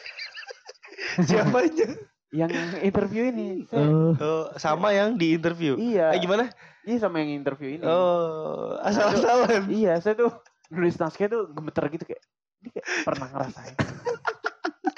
Siapanya? 1.20 1.88
Yang 2.35 2.51
interview 2.83 3.31
ini. 3.31 3.49
Eh, 3.68 4.14
Oh, 4.18 4.51
sama 4.57 4.90
yang 4.90 5.14
di 5.14 5.35
interview. 5.35 5.75
iya. 5.77 6.11
Eh 6.11 6.18
gimana? 6.18 6.51
Iya 6.83 6.99
sama 7.01 7.23
yang 7.23 7.31
interview 7.38 7.79
ini. 7.79 7.85
Oh, 7.87 8.75
asal-asalan. 8.83 9.70
Iya, 9.70 9.99
saya 9.99 10.14
tuh 10.14 10.31
nulis 10.70 10.99
naskah 10.99 11.27
tuh 11.27 11.51
gemeter 11.51 11.85
gitu 11.90 12.05
kayak 12.05 12.23
ini 12.61 12.68
kayak 12.73 12.87
pernah 13.05 13.29
ngerasain. 13.31 13.75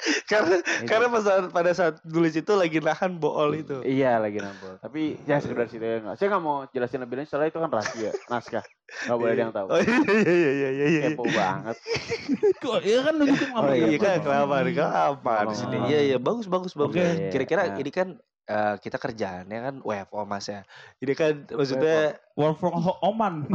karena 0.31 0.55
Itu. 0.61 0.87
karena 0.87 1.07
pada 1.09 1.23
saat, 1.25 1.43
pada 1.51 1.71
saat 1.73 1.95
tulis 2.05 2.33
itu 2.33 2.51
lagi 2.53 2.77
nahan 2.79 3.17
bool 3.17 3.51
itu. 3.53 3.81
Iya 3.81 4.21
lagi 4.21 4.37
nambol. 4.39 4.77
Tapi 4.79 5.17
ya 5.25 5.41
sekedar 5.41 5.67
situ 5.67 5.83
ya 5.83 5.99
nggak. 6.03 6.15
Saya 6.17 6.27
nggak 6.33 6.43
mau 6.43 6.65
jelasin 6.69 7.01
lebih 7.03 7.15
lanjut 7.21 7.31
soalnya 7.33 7.49
itu 7.49 7.59
kan 7.59 7.69
rahasia 7.71 8.11
naskah. 8.29 8.65
Nggak 9.07 9.17
boleh 9.17 9.31
ada 9.33 9.41
yang 9.41 9.53
tahu. 9.53 9.67
Oh 9.73 9.79
iya 9.81 9.97
iya 10.05 10.21
iya 10.21 10.51
iya 10.51 10.69
iya. 10.69 10.87
iya. 10.87 11.01
Kepo 11.13 11.23
banget. 11.27 11.75
kok 12.63 12.79
ya 12.85 12.99
kan 13.03 13.13
lu 13.17 13.25
Oh 13.27 13.73
iya 13.73 13.97
kan 13.99 14.15
kelamaan 14.21 14.65
kelamaan 14.71 15.45
di 15.51 15.55
sini. 15.57 15.77
Iya 15.89 15.99
iya 16.13 16.17
bagus 16.17 16.45
bagus 16.45 16.73
bagus. 16.77 16.97
Oke. 16.97 17.29
Kira-kira 17.33 17.61
Nah. 17.67 17.77
ini 17.81 17.91
kan 17.91 18.07
eh, 18.47 18.75
kita 18.79 18.97
kerjaannya 19.01 19.59
kan 19.59 19.75
WFO 19.83 20.23
Mas 20.23 20.47
ya. 20.47 20.61
Ini 21.03 21.13
kan 21.17 21.33
maksudnya 21.51 22.15
Work 22.37 22.61
from 22.61 22.77
Oman. 23.01 23.49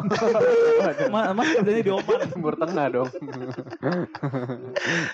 Ma- 1.14 1.31
Mas 1.31 1.55
kerjanya 1.55 1.83
di 1.83 1.92
Oman. 1.95 2.18
Timur 2.35 2.59
Tengah 2.59 2.87
dong. 2.90 3.09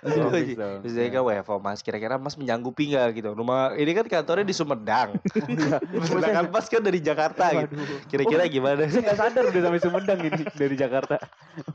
Iya. 0.00 0.24
bisa. 0.32 0.66
Maksudnya 0.80 1.10
kan 1.10 1.22
WFO 1.22 1.56
Mas, 1.60 1.80
kira-kira 1.84 2.16
Mas 2.16 2.34
menyanggupi 2.34 2.88
nggak 2.88 3.20
gitu? 3.20 3.36
Rumah 3.36 3.76
ini 3.76 3.92
kan 3.92 4.08
kantornya 4.08 4.42
di 4.42 4.56
Sumedang. 4.56 5.20
Sedangkan 6.08 6.48
Mas 6.48 6.66
kan 6.66 6.80
dari 6.80 6.96
Jakarta 6.98 7.52
gitu. 7.54 7.76
Kira-kira 8.08 8.48
gimana? 8.48 8.88
Saya 8.88 9.04
nggak 9.04 9.18
sadar 9.18 9.42
udah 9.44 9.60
sampai 9.60 9.80
Sumedang 9.84 10.18
ini 10.22 10.42
dari 10.48 10.74
Jakarta. 10.74 11.16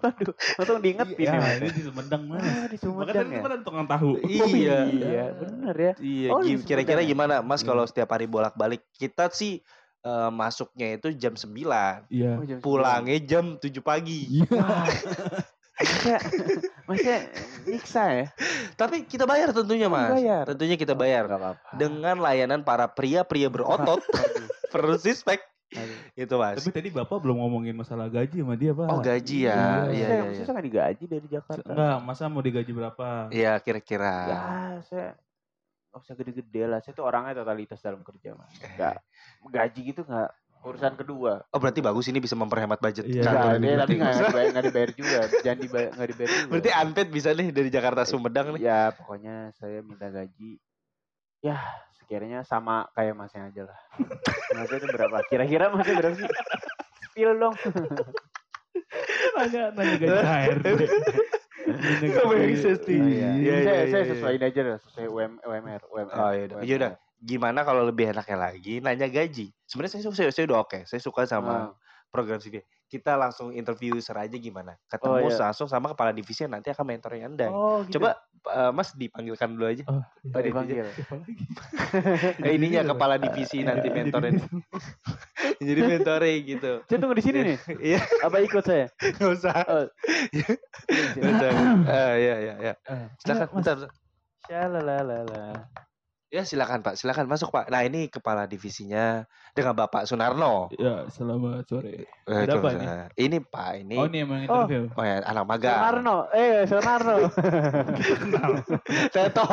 Waduh, 0.01 0.33
langsung 0.57 0.81
diingetin 0.81 1.27
Ya, 1.29 1.37
ya. 1.37 1.61
ini 1.61 1.69
di 1.69 1.81
Sumedang 1.83 2.23
mas. 2.25 2.41
Ah, 2.41 2.65
di 2.65 2.77
Makanya 2.77 2.81
Sumedang 2.81 3.27
ya. 3.29 3.37
kan 3.37 3.51
ada 3.51 3.61
tukang 3.61 3.85
tahu. 3.85 4.09
Iya. 4.25 4.77
Iya, 4.89 5.25
bener 5.37 5.75
ya. 5.77 5.93
Iya, 6.01 6.29
Oh, 6.33 6.41
kira-kira 6.41 7.05
ya? 7.05 7.07
gimana 7.07 7.45
Mas 7.45 7.61
kalau 7.61 7.85
setiap 7.85 8.09
hari 8.09 8.25
bolak-balik? 8.25 8.81
Kita 8.97 9.29
sih 9.29 9.61
eh, 10.03 10.29
masuknya 10.29 10.99
itu 10.99 11.07
jam 11.15 11.33
9, 11.33 12.05
Iya. 12.11 12.31
Oh, 12.37 12.45
jam 12.45 12.57
pulangnya 12.59 13.17
jam 13.23 13.55
7 13.57 13.79
pagi. 13.79 14.43
Masnya, 15.73 16.17
masnya 16.85 17.17
nyiksa 17.65 18.03
ya? 18.13 18.25
Tapi 18.77 19.09
kita 19.09 19.25
bayar 19.25 19.49
tentunya, 19.49 19.89
Mas. 19.89 20.13
Bayar. 20.13 20.45
Tentunya 20.45 20.77
kita 20.77 20.93
bayar 20.93 21.25
Gak 21.25 21.39
apa-apa. 21.41 21.69
dengan 21.75 22.15
layanan 22.21 22.61
para 22.61 22.85
pria-pria 22.85 23.49
berotot 23.49 23.99
perlu 24.73 24.95
Aduh. 25.73 25.97
itu, 26.13 26.35
Mas. 26.37 26.61
Tapi 26.61 26.69
tadi 26.69 26.89
bapak 26.93 27.17
belum 27.17 27.41
ngomongin 27.41 27.73
masalah 27.73 28.05
gaji 28.05 28.45
sama 28.45 28.53
dia 28.53 28.77
pak. 28.77 28.85
Oh, 28.85 29.01
gaji 29.01 29.49
ya. 29.49 29.49
Iya. 29.49 29.65
Iya, 29.89 30.05
Saya, 30.05 30.13
iya, 30.13 30.21
saya 30.21 30.45
iya. 30.45 30.51
nggak 30.53 30.65
digaji 30.69 31.03
dari 31.09 31.27
Jakarta. 31.27 31.69
Enggak, 31.73 31.97
masa 32.05 32.23
mau 32.29 32.43
digaji 32.45 32.71
berapa? 32.71 33.07
Iya, 33.33 33.53
kira-kira. 33.57 34.15
Ya, 34.29 34.41
saya 34.85 35.07
nggak 35.93 36.01
usah 36.01 36.15
gede-gede 36.17 36.63
lah. 36.65 36.81
Saya 36.81 36.97
tuh 36.97 37.05
orangnya 37.05 37.37
totalitas 37.37 37.77
dalam 37.77 38.01
kerja, 38.01 38.33
mas. 38.33 38.49
Nggak 38.57 38.97
gaji 39.45 39.81
gitu 39.93 40.01
nggak 40.01 40.29
urusan 40.63 40.93
kedua. 40.97 41.43
Oh, 41.51 41.59
berarti 41.59 41.79
bagus 41.79 42.07
ini 42.07 42.17
bisa 42.17 42.33
memperhemat 42.33 42.79
budget 42.79 43.03
Iya, 43.05 43.29
berarti. 43.29 43.67
tapi 43.77 43.93
nggak 43.99 44.13
dibayar, 44.17 44.47
nggak 44.49 44.65
dibayar 44.65 44.89
juga. 44.99 45.19
Jangan 45.43 45.59
dibayar, 45.61 45.89
nggak 45.93 46.09
dibayar 46.09 46.29
juga. 46.33 46.49
Berarti 46.49 46.69
unpaid 46.73 47.09
bisa 47.11 47.29
nih 47.31 47.47
dari 47.51 47.69
Jakarta 47.69 48.01
Sumedang 48.03 48.47
nih. 48.57 48.61
Ya 48.63 48.89
pokoknya 48.89 49.35
saya 49.53 49.85
minta 49.85 50.09
gaji. 50.09 50.57
Ya 51.43 51.59
sekiranya 51.93 52.41
sama 52.41 52.89
kayak 52.95 53.13
masnya 53.13 53.51
aja 53.51 53.61
lah. 53.67 53.79
Masnya 54.55 54.77
itu 54.79 54.87
berapa? 54.87 55.17
Kira-kira 55.27 55.65
masnya 55.69 55.93
berapa 55.93 56.15
sih? 56.15 56.27
Spill 57.11 57.31
dong. 57.35 57.55
Nanya, 59.35 59.63
nanya 59.75 59.95
gaji 59.97 60.17
HRD. 60.31 60.67
Sama 61.63 62.33
yang 62.35 62.57
safety. 62.59 62.95
Oh, 62.99 63.07
iya. 63.07 63.29
Iya, 63.39 63.55
saya, 63.63 63.75
iya, 63.75 63.85
saya 63.87 64.03
iya, 64.03 64.11
sesuaiin 64.13 64.43
aja 64.43 64.61
lah, 64.63 64.77
sesuai 64.83 65.07
UM, 65.07 65.31
UMR, 65.41 65.81
UMR. 65.87 66.17
Oh, 66.19 66.31
iya 66.35 66.43
udah. 66.49 66.57
Iya 66.63 66.75
udah. 66.79 66.91
Gimana 67.23 67.59
kalau 67.63 67.87
lebih 67.87 68.11
enaknya 68.11 68.35
lagi 68.35 68.83
nanya 68.83 69.07
gaji? 69.07 69.47
Sebenarnya 69.63 69.91
saya, 69.95 70.03
saya, 70.11 70.29
saya 70.35 70.45
udah 70.51 70.59
oke. 70.67 70.79
Saya 70.83 70.99
suka 70.99 71.23
sama 71.23 71.53
Ah. 71.55 71.67
program 72.11 72.37
CV. 72.43 72.59
Kita 72.93 73.17
langsung 73.17 73.49
interview 73.49 73.97
aja 73.97 74.37
gimana? 74.37 74.77
Ketemu 74.85 75.09
Oh, 75.09 75.17
iya. 75.25 75.49
langsung 75.49 75.65
sama 75.65 75.89
kepala 75.89 76.13
divisi 76.13 76.45
yang 76.45 76.53
nanti 76.53 76.69
akan 76.69 76.85
mentoring 76.85 77.25
Anda. 77.25 77.49
Oh, 77.49 77.81
gitu. 77.81 77.97
Coba 77.97 78.21
eh, 78.53 78.69
Mas 78.69 78.93
dipanggilkan 78.93 79.49
dulu 79.49 79.65
aja. 79.65 79.81
Oh, 79.89 80.05
Oh, 80.29 80.41
dipanggil. 80.45 80.85
Eh, 82.37 82.53
ininya 82.53 82.85
kepala 82.85 83.17
divisi 83.17 83.65
nanti 83.65 83.89
Jadi- 83.89 83.97
mentorin. 83.97 84.35
Jadi 85.73 85.81
mentoring 85.81 86.41
gitu. 86.45 86.71
Saya 86.85 86.97
tunggu 87.01 87.17
di 87.17 87.23
sini 87.25 87.39
nih. 87.41 87.57
Iya, 87.81 87.99
Apa 88.21 88.37
ikut 88.45 88.61
saya? 88.61 88.85
nggak 88.93 89.29
usah. 89.33 89.55
Oh. 89.65 89.85
Nggak 91.17 91.31
usah. 91.33 91.49
Eh, 91.89 92.13
iya, 92.23 92.35
iya, 92.37 92.53
iya. 92.61 92.73
Eh, 92.85 93.05
Silakan, 93.17 93.47
Mas. 93.49 93.55
bentar, 93.57 93.75
bentar. 93.81 93.89
Ya 96.33 96.41
silakan 96.41 96.81
Pak, 96.81 96.97
silakan 96.97 97.29
masuk 97.29 97.53
Pak. 97.53 97.69
Nah 97.69 97.85
ini 97.85 98.09
kepala 98.09 98.49
divisinya 98.49 99.21
dengan 99.53 99.77
Bapak 99.77 100.09
Sunarno. 100.09 100.65
Ya, 100.73 101.05
selamat 101.07 101.69
sore. 101.69 102.09
Eh, 102.09 102.09
Ada 102.25 102.57
apa 102.57 102.73
Waalaikumsalam. 102.73 103.09
Ini 103.13 103.37
Pak, 103.45 103.71
ini 103.77 103.95
Oh, 103.95 104.05
ini 104.09 104.17
emang 104.25 104.39
Oh. 104.49 104.65
interview. 104.65 104.89
oh 104.89 105.05
ya 105.05 105.21
anak 105.21 105.45
magang. 105.45 105.77
Sonarno, 105.77 106.17
eh 106.33 106.65
Sonarno. 106.65 107.15
Kenal. 107.93 108.51
Teto. 109.13 109.45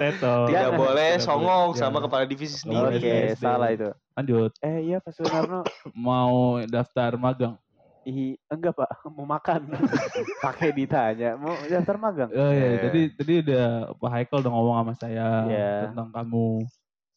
Teto. 0.00 0.34
Tidak 0.48 0.64
Ya. 0.64 0.72
boleh 0.72 1.10
songong 1.20 1.66
boleh. 1.70 1.76
sama 1.76 2.00
Ya. 2.00 2.04
kepala 2.08 2.24
divisi 2.24 2.56
Oke. 2.56 2.60
sendiri. 2.64 2.96
Oke, 2.96 3.12
SD. 3.28 3.44
salah 3.44 3.68
itu. 3.68 3.90
Lanjut. 4.16 4.50
Eh 4.64 4.78
iya 4.80 5.04
Pak 5.04 5.12
Sunarno. 5.12 5.60
Mau 5.92 6.56
daftar 6.64 7.20
magang. 7.20 7.60
Ih, 8.04 8.36
enggak 8.46 8.76
Pak, 8.76 8.88
mau 9.16 9.24
makan. 9.24 9.64
Pakai 10.44 10.70
ditanya, 10.70 11.34
mau 11.34 11.56
daftar 11.64 11.96
magang. 11.96 12.30
Oh 12.30 12.52
iya, 12.52 12.76
Eh. 12.76 12.80
tadi 12.84 13.00
tadi 13.16 13.32
udah 13.44 13.66
Pak 13.96 14.10
Haikal 14.12 14.38
udah 14.44 14.52
ngomong 14.52 14.76
sama 14.78 14.92
saya 14.94 15.26
Iya. 15.48 15.72
tentang 15.88 16.08
kamu. 16.12 16.48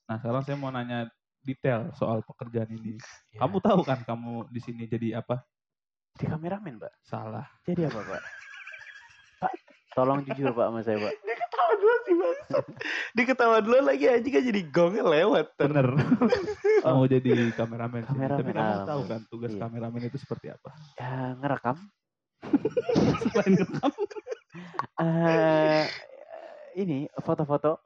Nah, 0.07 0.15
sekarang 0.17 0.41
saya 0.43 0.55
mau 0.55 0.71
nanya 0.71 1.11
detail 1.43 1.91
soal 1.93 2.23
pekerjaan 2.23 2.71
ini. 2.71 2.95
Ya. 3.31 3.43
Kamu 3.43 3.59
tahu 3.59 3.83
kan 3.83 4.03
kamu 4.03 4.47
di 4.47 4.59
sini 4.59 4.83
jadi 4.83 5.19
apa? 5.19 5.43
Jadi 6.15 6.27
kameramen, 6.27 6.75
Pak. 6.79 6.93
Salah. 7.03 7.45
Jadi 7.63 7.85
apa, 7.85 7.99
Pak? 8.01 8.21
Pak, 9.43 9.51
tolong 9.93 10.23
jujur 10.23 10.49
Pak 10.51 10.65
sama 10.67 10.79
saya, 10.81 10.97
Pak. 10.97 11.13
Dia 11.13 11.35
ketawa 11.67 11.75
dulu 11.83 11.95
sih 11.99 12.15
bang. 12.15 12.37
Dia 13.13 13.25
ketawa 13.27 13.57
dulu 13.59 13.77
lagi 13.83 14.05
aja 14.07 14.27
kan 14.31 14.43
jadi 14.47 14.61
gongnya 14.71 15.03
lewat. 15.03 15.45
Bener. 15.59 15.87
kamu 16.87 17.03
jadi 17.11 17.29
kameramen. 17.53 18.03
Kameramen, 18.07 18.39
Tapi 18.39 18.51
kamu 18.55 18.75
tahu 18.87 19.01
kan 19.07 19.21
tugas 19.27 19.51
Iya. 19.51 19.59
kameramen 19.67 20.01
itu 20.07 20.17
seperti 20.17 20.47
apa? 20.55 20.69
Ya, 20.95 21.35
ngerekam. 21.35 21.77
Selain 23.33 23.51
ngerekam. 23.55 23.91
Eh 24.97 25.85
ini 26.73 27.05
foto-foto. 27.21 27.77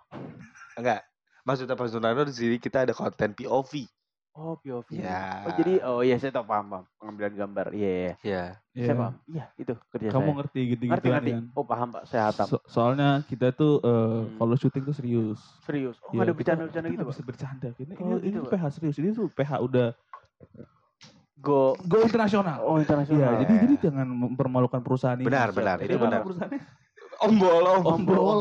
Enggak. 0.80 1.04
Maksudnya 1.44 1.76
Pak 1.76 1.90
Sunarno 1.92 2.24
di 2.24 2.32
sini 2.32 2.56
kita 2.62 2.88
ada 2.88 2.94
konten 2.96 3.36
POV. 3.36 3.84
Oh, 4.32 4.56
POV. 4.56 4.88
Ya. 4.96 5.44
Oh, 5.44 5.52
jadi 5.54 5.74
oh 5.84 6.00
iya 6.00 6.16
saya 6.16 6.32
tahu 6.32 6.48
paham, 6.48 6.66
paham. 6.66 6.84
Pengambilan 6.96 7.34
gambar. 7.36 7.68
Iya, 7.72 7.92
iya. 7.92 8.08
Ya. 8.24 8.44
Iya. 8.72 8.86
Saya 8.86 8.96
paham. 8.96 9.14
Iya, 9.28 9.46
itu 9.58 9.74
kerja 9.92 10.08
Kamu 10.10 10.24
saya. 10.24 10.38
ngerti 10.40 10.60
gitu-gitu 10.66 10.92
Ngerti, 10.94 11.10
ngerti. 11.12 11.32
kan? 11.32 11.44
Oh, 11.52 11.66
paham, 11.66 11.88
Pak. 11.92 12.04
Saya 12.08 12.22
hatam. 12.26 12.46
So- 12.48 12.64
soalnya 12.66 13.10
kita 13.26 13.52
tuh 13.52 13.74
eh, 13.78 13.92
Hmm. 13.92 14.38
kalau 14.38 14.56
syuting 14.56 14.84
tuh 14.84 14.96
serius. 14.96 15.40
Serius. 15.62 16.00
Oh, 16.02 16.16
Iya, 16.16 16.20
ada 16.24 16.34
bercanda-bercanda 16.34 16.88
kita 16.88 16.96
gitu, 16.96 17.04
Pak. 17.04 17.12
bisa 17.12 17.24
bercanda. 17.26 17.68
Ini, 17.76 17.94
Oh, 17.94 18.08
ini, 18.14 18.18
gitu, 18.26 18.40
ini. 18.40 18.50
PH 18.50 18.64
serius. 18.72 18.96
Ini 18.98 19.10
tuh 19.12 19.28
PH 19.30 19.52
udah 19.60 19.88
Go 21.36 21.74
go 21.84 21.98
internasional. 22.00 22.62
Oh, 22.62 22.78
internasional. 22.78 23.18
Iya, 23.34 23.42
jadi 23.42 23.54
jadi 23.60 23.76
jangan 23.82 24.08
mempermalukan 24.08 24.80
perusahaan 24.80 25.18
ini. 25.18 25.26
Benar, 25.26 25.50
Siap. 25.50 25.58
benar. 25.58 25.76
Jadi 25.82 25.90
Itu 25.90 25.98
benar. 26.00 26.20
perusahaannya? 26.22 26.60
Ombol, 27.20 27.64
om. 27.68 27.82
Ombol 27.84 28.38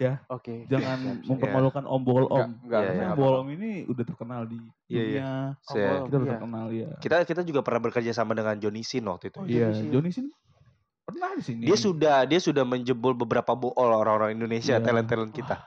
Om. 0.00 0.16
Oke. 0.32 0.54
Jangan 0.72 0.98
siap, 0.98 1.28
mempermalukan 1.28 1.84
Ombol 1.84 2.24
Om. 2.26 2.48
Enggak, 2.64 2.80
enggak. 2.80 2.80
Iya, 2.80 2.92
iya. 2.96 3.06
Ombol 3.12 3.34
Om 3.36 3.48
ini 3.52 3.70
udah 3.84 4.04
terkenal 4.04 4.42
di 4.48 4.58
Iya, 4.88 5.02
iya. 5.02 5.02
dunia. 5.04 5.30
Ombol. 5.60 5.98
Kita 6.08 6.16
udah 6.16 6.24
Iya. 6.24 6.32
terkenal 6.32 6.66
ya. 6.72 6.88
Kita 6.98 7.16
kita 7.24 7.40
juga 7.44 7.60
pernah 7.60 7.80
bekerja 7.84 8.12
sama 8.12 8.32
dengan 8.32 8.56
Johnny 8.56 8.80
Sin 8.80 9.04
waktu 9.04 9.28
itu. 9.28 9.38
Oh, 9.38 9.44
Iya, 9.44 9.68
Johnny 9.68 9.76
Sin. 9.76 9.90
Johnny 9.92 10.10
Sin 10.10 10.26
pernah 11.00 11.30
di 11.34 11.42
sini. 11.42 11.64
Dia 11.66 11.74
sudah 11.74 12.16
dia 12.22 12.38
sudah 12.38 12.62
menjebol 12.62 13.12
beberapa 13.12 13.52
bool 13.52 13.74
orang-orang 13.74 14.32
Indonesia, 14.32 14.78
Iya. 14.78 14.84
talent-talent 14.84 15.34
kita. 15.34 15.58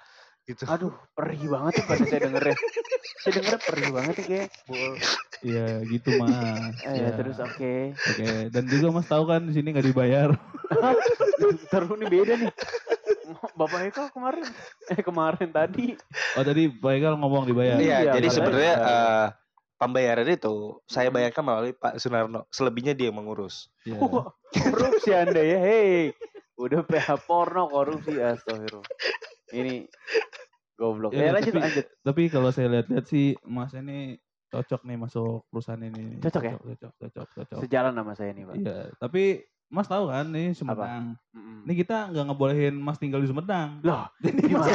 Gitu. 0.44 0.68
Aduh, 0.68 0.92
perih 1.16 1.40
banget 1.48 1.72
tuh 1.80 1.86
pada 1.88 2.04
saya 2.04 2.22
dengernya. 2.28 2.56
saya 3.24 3.32
dengernya 3.40 3.60
perih 3.64 3.90
banget 3.96 4.14
tuh 4.14 4.26
kayak. 4.28 4.48
Buol. 4.68 4.94
Iya, 5.40 5.66
gitu 5.88 6.10
Mas. 6.20 6.32
Eh, 6.84 6.96
Ya. 7.00 7.10
terus 7.16 7.38
oke. 7.40 7.76
Oke, 7.96 8.28
dan 8.52 8.64
juga 8.68 8.88
Mas 8.92 9.08
tahu 9.08 9.24
kan 9.24 9.40
di 9.44 9.54
sini 9.56 9.72
nggak 9.72 9.88
dibayar. 9.88 10.30
Terus 11.72 11.90
ini 11.96 12.06
beda 12.08 12.34
nih. 12.40 12.52
Bapak 13.60 13.80
Eko 13.86 14.04
kemarin 14.10 14.46
eh 14.88 15.00
kemarin 15.00 15.50
tadi 15.50 15.98
Oh 16.34 16.44
tadi 16.44 16.68
Pak 16.68 16.92
Egal 16.92 17.16
ngomong 17.16 17.44
dibayar. 17.44 17.78
Iya, 17.78 17.98
Iya, 18.02 18.12
jadi 18.16 18.28
sebenarnya 18.30 18.76
eh, 18.76 19.28
pembayaran 19.76 20.28
itu 20.28 20.80
saya 20.86 21.10
bayarkan 21.10 21.44
melalui 21.44 21.74
Pak 21.74 21.98
Sunarno. 21.98 22.48
Selebihnya 22.50 22.94
dia 22.94 23.10
yang 23.10 23.18
mengurus. 23.18 23.68
Iya. 23.84 24.00
Wah, 24.00 24.32
korupsi 24.52 25.12
Anda 25.12 25.42
ya. 25.42 25.60
Hei. 25.60 26.14
Udah 26.56 26.82
PH 26.82 27.26
porno 27.26 27.68
korupsi 27.68 28.16
astagfirullah. 28.16 28.88
Ini 29.50 29.86
goblok. 30.74 31.12
Iya, 31.12 31.30
Ya, 31.30 31.32
lanjut 31.34 31.52
tapi- 31.52 31.64
lanjut. 31.64 31.86
Tapi 32.00 32.22
kalau 32.30 32.50
saya 32.50 32.68
lihat-lihat 32.70 33.06
sih 33.06 33.36
Mas 33.44 33.74
ini 33.74 34.18
cocok 34.50 34.86
nih 34.86 34.98
masuk 34.98 35.50
perusahaan 35.50 35.82
ini. 35.82 36.22
Cocok 36.22 36.42
ya? 36.44 36.54
Cocok, 36.56 36.92
cocok, 36.96 37.28
cocok. 37.34 37.60
Sejalan 37.60 37.94
nama 37.94 38.14
saya 38.14 38.32
nih, 38.32 38.46
Pak. 38.46 38.56
Iya, 38.56 38.78
tapi 38.96 39.42
Mas 39.68 39.90
tahu 39.90 40.06
kan 40.08 40.30
ini 40.30 40.54
Sumedang. 40.54 41.18
Mm-mm. 41.18 41.33
Ini 41.64 41.74
kita 41.78 42.12
nggak 42.12 42.26
ngebolehin 42.26 42.76
Mas 42.76 42.98
tinggal 42.98 43.18
di 43.18 43.28
Sumedang. 43.28 43.80
Loh, 43.82 44.04
Jadi 44.20 44.52
Mas 44.52 44.68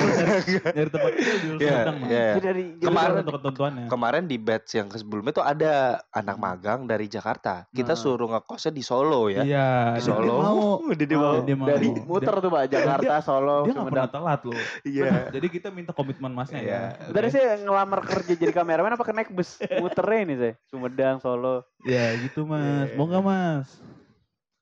nyari 0.73 0.89
tempat 0.89 1.11
tinggal 1.13 1.37
di 1.37 1.45
Iya, 1.61 1.69
Sumedang, 1.69 1.97
Mas. 2.01 2.09
iya. 2.09 2.25
Saya 2.31 2.43
dari 2.43 2.65
Kemarin- 2.79 3.13
Itu 3.13 3.21
untuk 3.21 3.35
ketentuannya. 3.37 3.85
Kemarin 3.87 4.25
di 4.25 4.37
batch 4.37 4.71
yang 4.75 4.89
sebelumnya 4.91 5.33
tuh 5.33 5.45
ada 5.45 5.73
anak 6.11 6.37
magang 6.37 6.81
dari 6.83 7.05
Jakarta. 7.07 7.69
Kita 7.69 7.93
Nah. 7.93 8.01
suruh 8.01 8.29
ngekosnya 8.31 8.71
di 8.71 8.81
Solo 8.81 9.29
ya. 9.29 9.43
Iya, 9.43 9.69
Di 9.93 10.01
dia 10.01 10.09
Solo. 10.09 10.33
mau. 10.35 10.65
Dia 10.97 11.07
dia 11.07 11.19
mau. 11.19 11.35
Dia 11.39 11.55
mau. 11.55 11.67
dari 11.67 11.89
Dia- 11.91 12.03
muter 12.03 12.35
tuh 12.35 12.49
Pak 12.49 12.65
Jakarta, 12.67 13.15
Solo, 13.21 13.59
Dia 13.63 13.73
nggak 13.75 13.87
pernah 13.87 14.03
Sumedang. 14.03 14.25
telat 14.25 14.41
loh. 14.43 14.61
Iya. 14.83 15.13
Jadi 15.31 15.47
kita 15.51 15.69
minta 15.69 15.93
komitmen 15.93 16.33
Masnya 16.33 16.59
Iya. 16.59 16.81
ya. 16.97 17.11
Tadi 17.11 17.29
saya 17.29 17.49
ngelamar 17.59 18.01
kerja 18.03 18.33
jadi 18.35 18.51
kameramen 18.51 18.93
apa 18.93 19.03
ke 19.03 19.13
naik 19.13 19.29
bus? 19.31 19.61
Muternya 19.79 20.19
ini 20.23 20.35
saya. 20.37 20.55
Sumedang, 20.67 21.21
Solo. 21.21 21.69
Ya 21.83 22.17
gitu 22.17 22.43
Mas. 22.43 22.89
Iya. 22.89 22.97
Mau 22.97 23.05
nggak 23.05 23.21
Mas? 23.23 23.69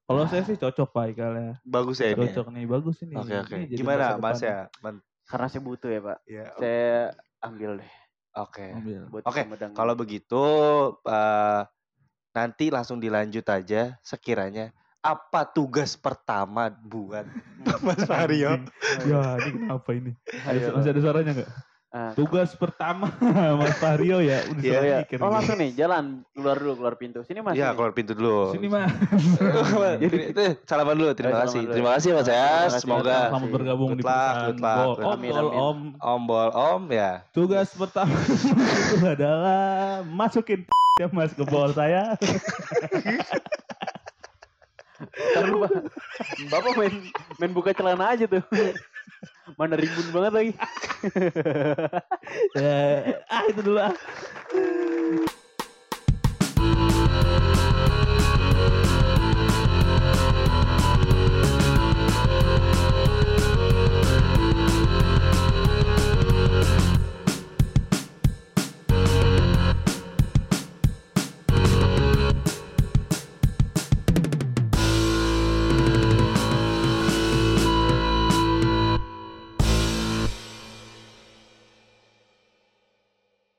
Kalau 0.07 0.23
saya 0.31 0.43
sih 0.47 0.55
cocok 0.55 0.89
Pak 0.95 1.05
Ikal 1.11 1.33
ya. 1.35 1.53
Bagus 1.67 1.99
ya 1.99 2.15
ini. 2.15 2.31
ya? 2.31 2.31
Cocok 2.31 2.49
nih, 2.55 2.65
bagus 2.71 2.97
ini. 3.03 3.15
Oke 3.19 3.35
oke. 3.35 3.55
Ini 3.59 3.67
jadi 3.67 3.79
Gimana 3.83 4.05
Mas 4.23 4.39
ya? 4.39 4.71
Man- 4.79 5.03
Karena 5.27 5.47
saya 5.51 5.63
butuh 5.67 5.91
ya 5.91 6.01
Pak. 6.01 6.19
ya. 6.31 6.45
Saya 6.55 6.95
ambil 7.43 7.83
deh. 7.83 7.93
Oke. 8.39 8.67
Buat 9.11 9.23
Oke, 9.27 9.43
Sumedang. 9.43 9.73
Kalau 9.75 9.95
begitu 9.99 10.43
eh, 11.03 11.61
nanti 12.31 12.71
langsung 12.71 13.03
dilanjut 13.03 13.43
aja 13.51 13.99
sekiranya 14.07 14.71
apa 15.03 15.43
tugas 15.47 15.99
pertama 15.99 16.71
buat 16.71 17.27
Mas 17.87 18.07
Mario? 18.07 18.63
Ya, 19.03 19.43
ini 19.43 19.51
kenapa 19.59 19.91
ini? 19.91 20.13
Ayo. 20.47 20.71
Ada, 20.71 20.79
masih 20.79 20.91
ada 20.95 21.01
suaranya 21.03 21.33
nggak? 21.35 21.51
Ah, 21.97 22.13
Tugas 22.13 22.53
pertama 22.53 23.09
Mas 23.61 23.73
Fario 23.81 24.21
ya, 24.21 24.45
udah 24.53 24.61
Iya, 24.61 24.79
iya. 24.85 24.99
mikir 25.01 25.17
Oh 25.17 25.33
langsung 25.33 25.57
nih 25.57 25.73
jalan 25.73 26.29
keluar 26.37 26.61
dulu 26.61 26.77
keluar 26.77 26.95
pintu. 27.01 27.25
Sini 27.25 27.41
mas. 27.41 27.57
Iya, 27.57 27.73
keluar 27.73 27.97
pintu 27.97 28.13
dulu. 28.13 28.53
Sini 28.53 28.69
Mas. 28.69 28.93
Jadi 30.05 30.17
itu 30.37 30.43
salaman 30.69 30.93
dulu. 30.93 31.17
Terima 31.17 31.41
Ayo, 31.41 31.49
kasih. 31.49 31.63
Terima 31.73 31.91
kasih 31.97 32.11
Mas 32.13 32.29
ya. 32.29 32.69
Semoga 32.77 33.33
Selamat 33.33 33.49
bergabung 33.49 33.89
Good 33.97 33.99
di 33.99 34.05
perusahaan 34.05 34.45
good 34.45 34.61
Om, 34.61 35.21
Bol. 35.25 35.49
Om. 35.57 35.79
Om 35.97 36.21
Bol 36.29 36.51
Om 36.53 36.83
ya. 36.93 37.11
Tugas 37.33 37.73
pertama 37.73 38.13
itu 38.93 39.07
adalah 39.09 40.05
masukin 40.05 40.69
ya 41.01 41.09
Mas 41.09 41.33
ke 41.33 41.49
bol 41.49 41.73
saya. 41.73 42.13
Bapak 46.53 46.73
main 46.77 46.93
main 47.41 47.53
buka 47.57 47.73
celana 47.73 48.13
aja 48.13 48.29
tuh. 48.29 48.45
Mana 49.59 49.79
rimbun 49.79 50.09
banget 50.13 50.33
lagi. 50.35 50.53
ya, 52.59 52.77
ah 53.31 53.43
itu 53.47 53.61
dulu 53.63 53.79
ah. 53.81 53.95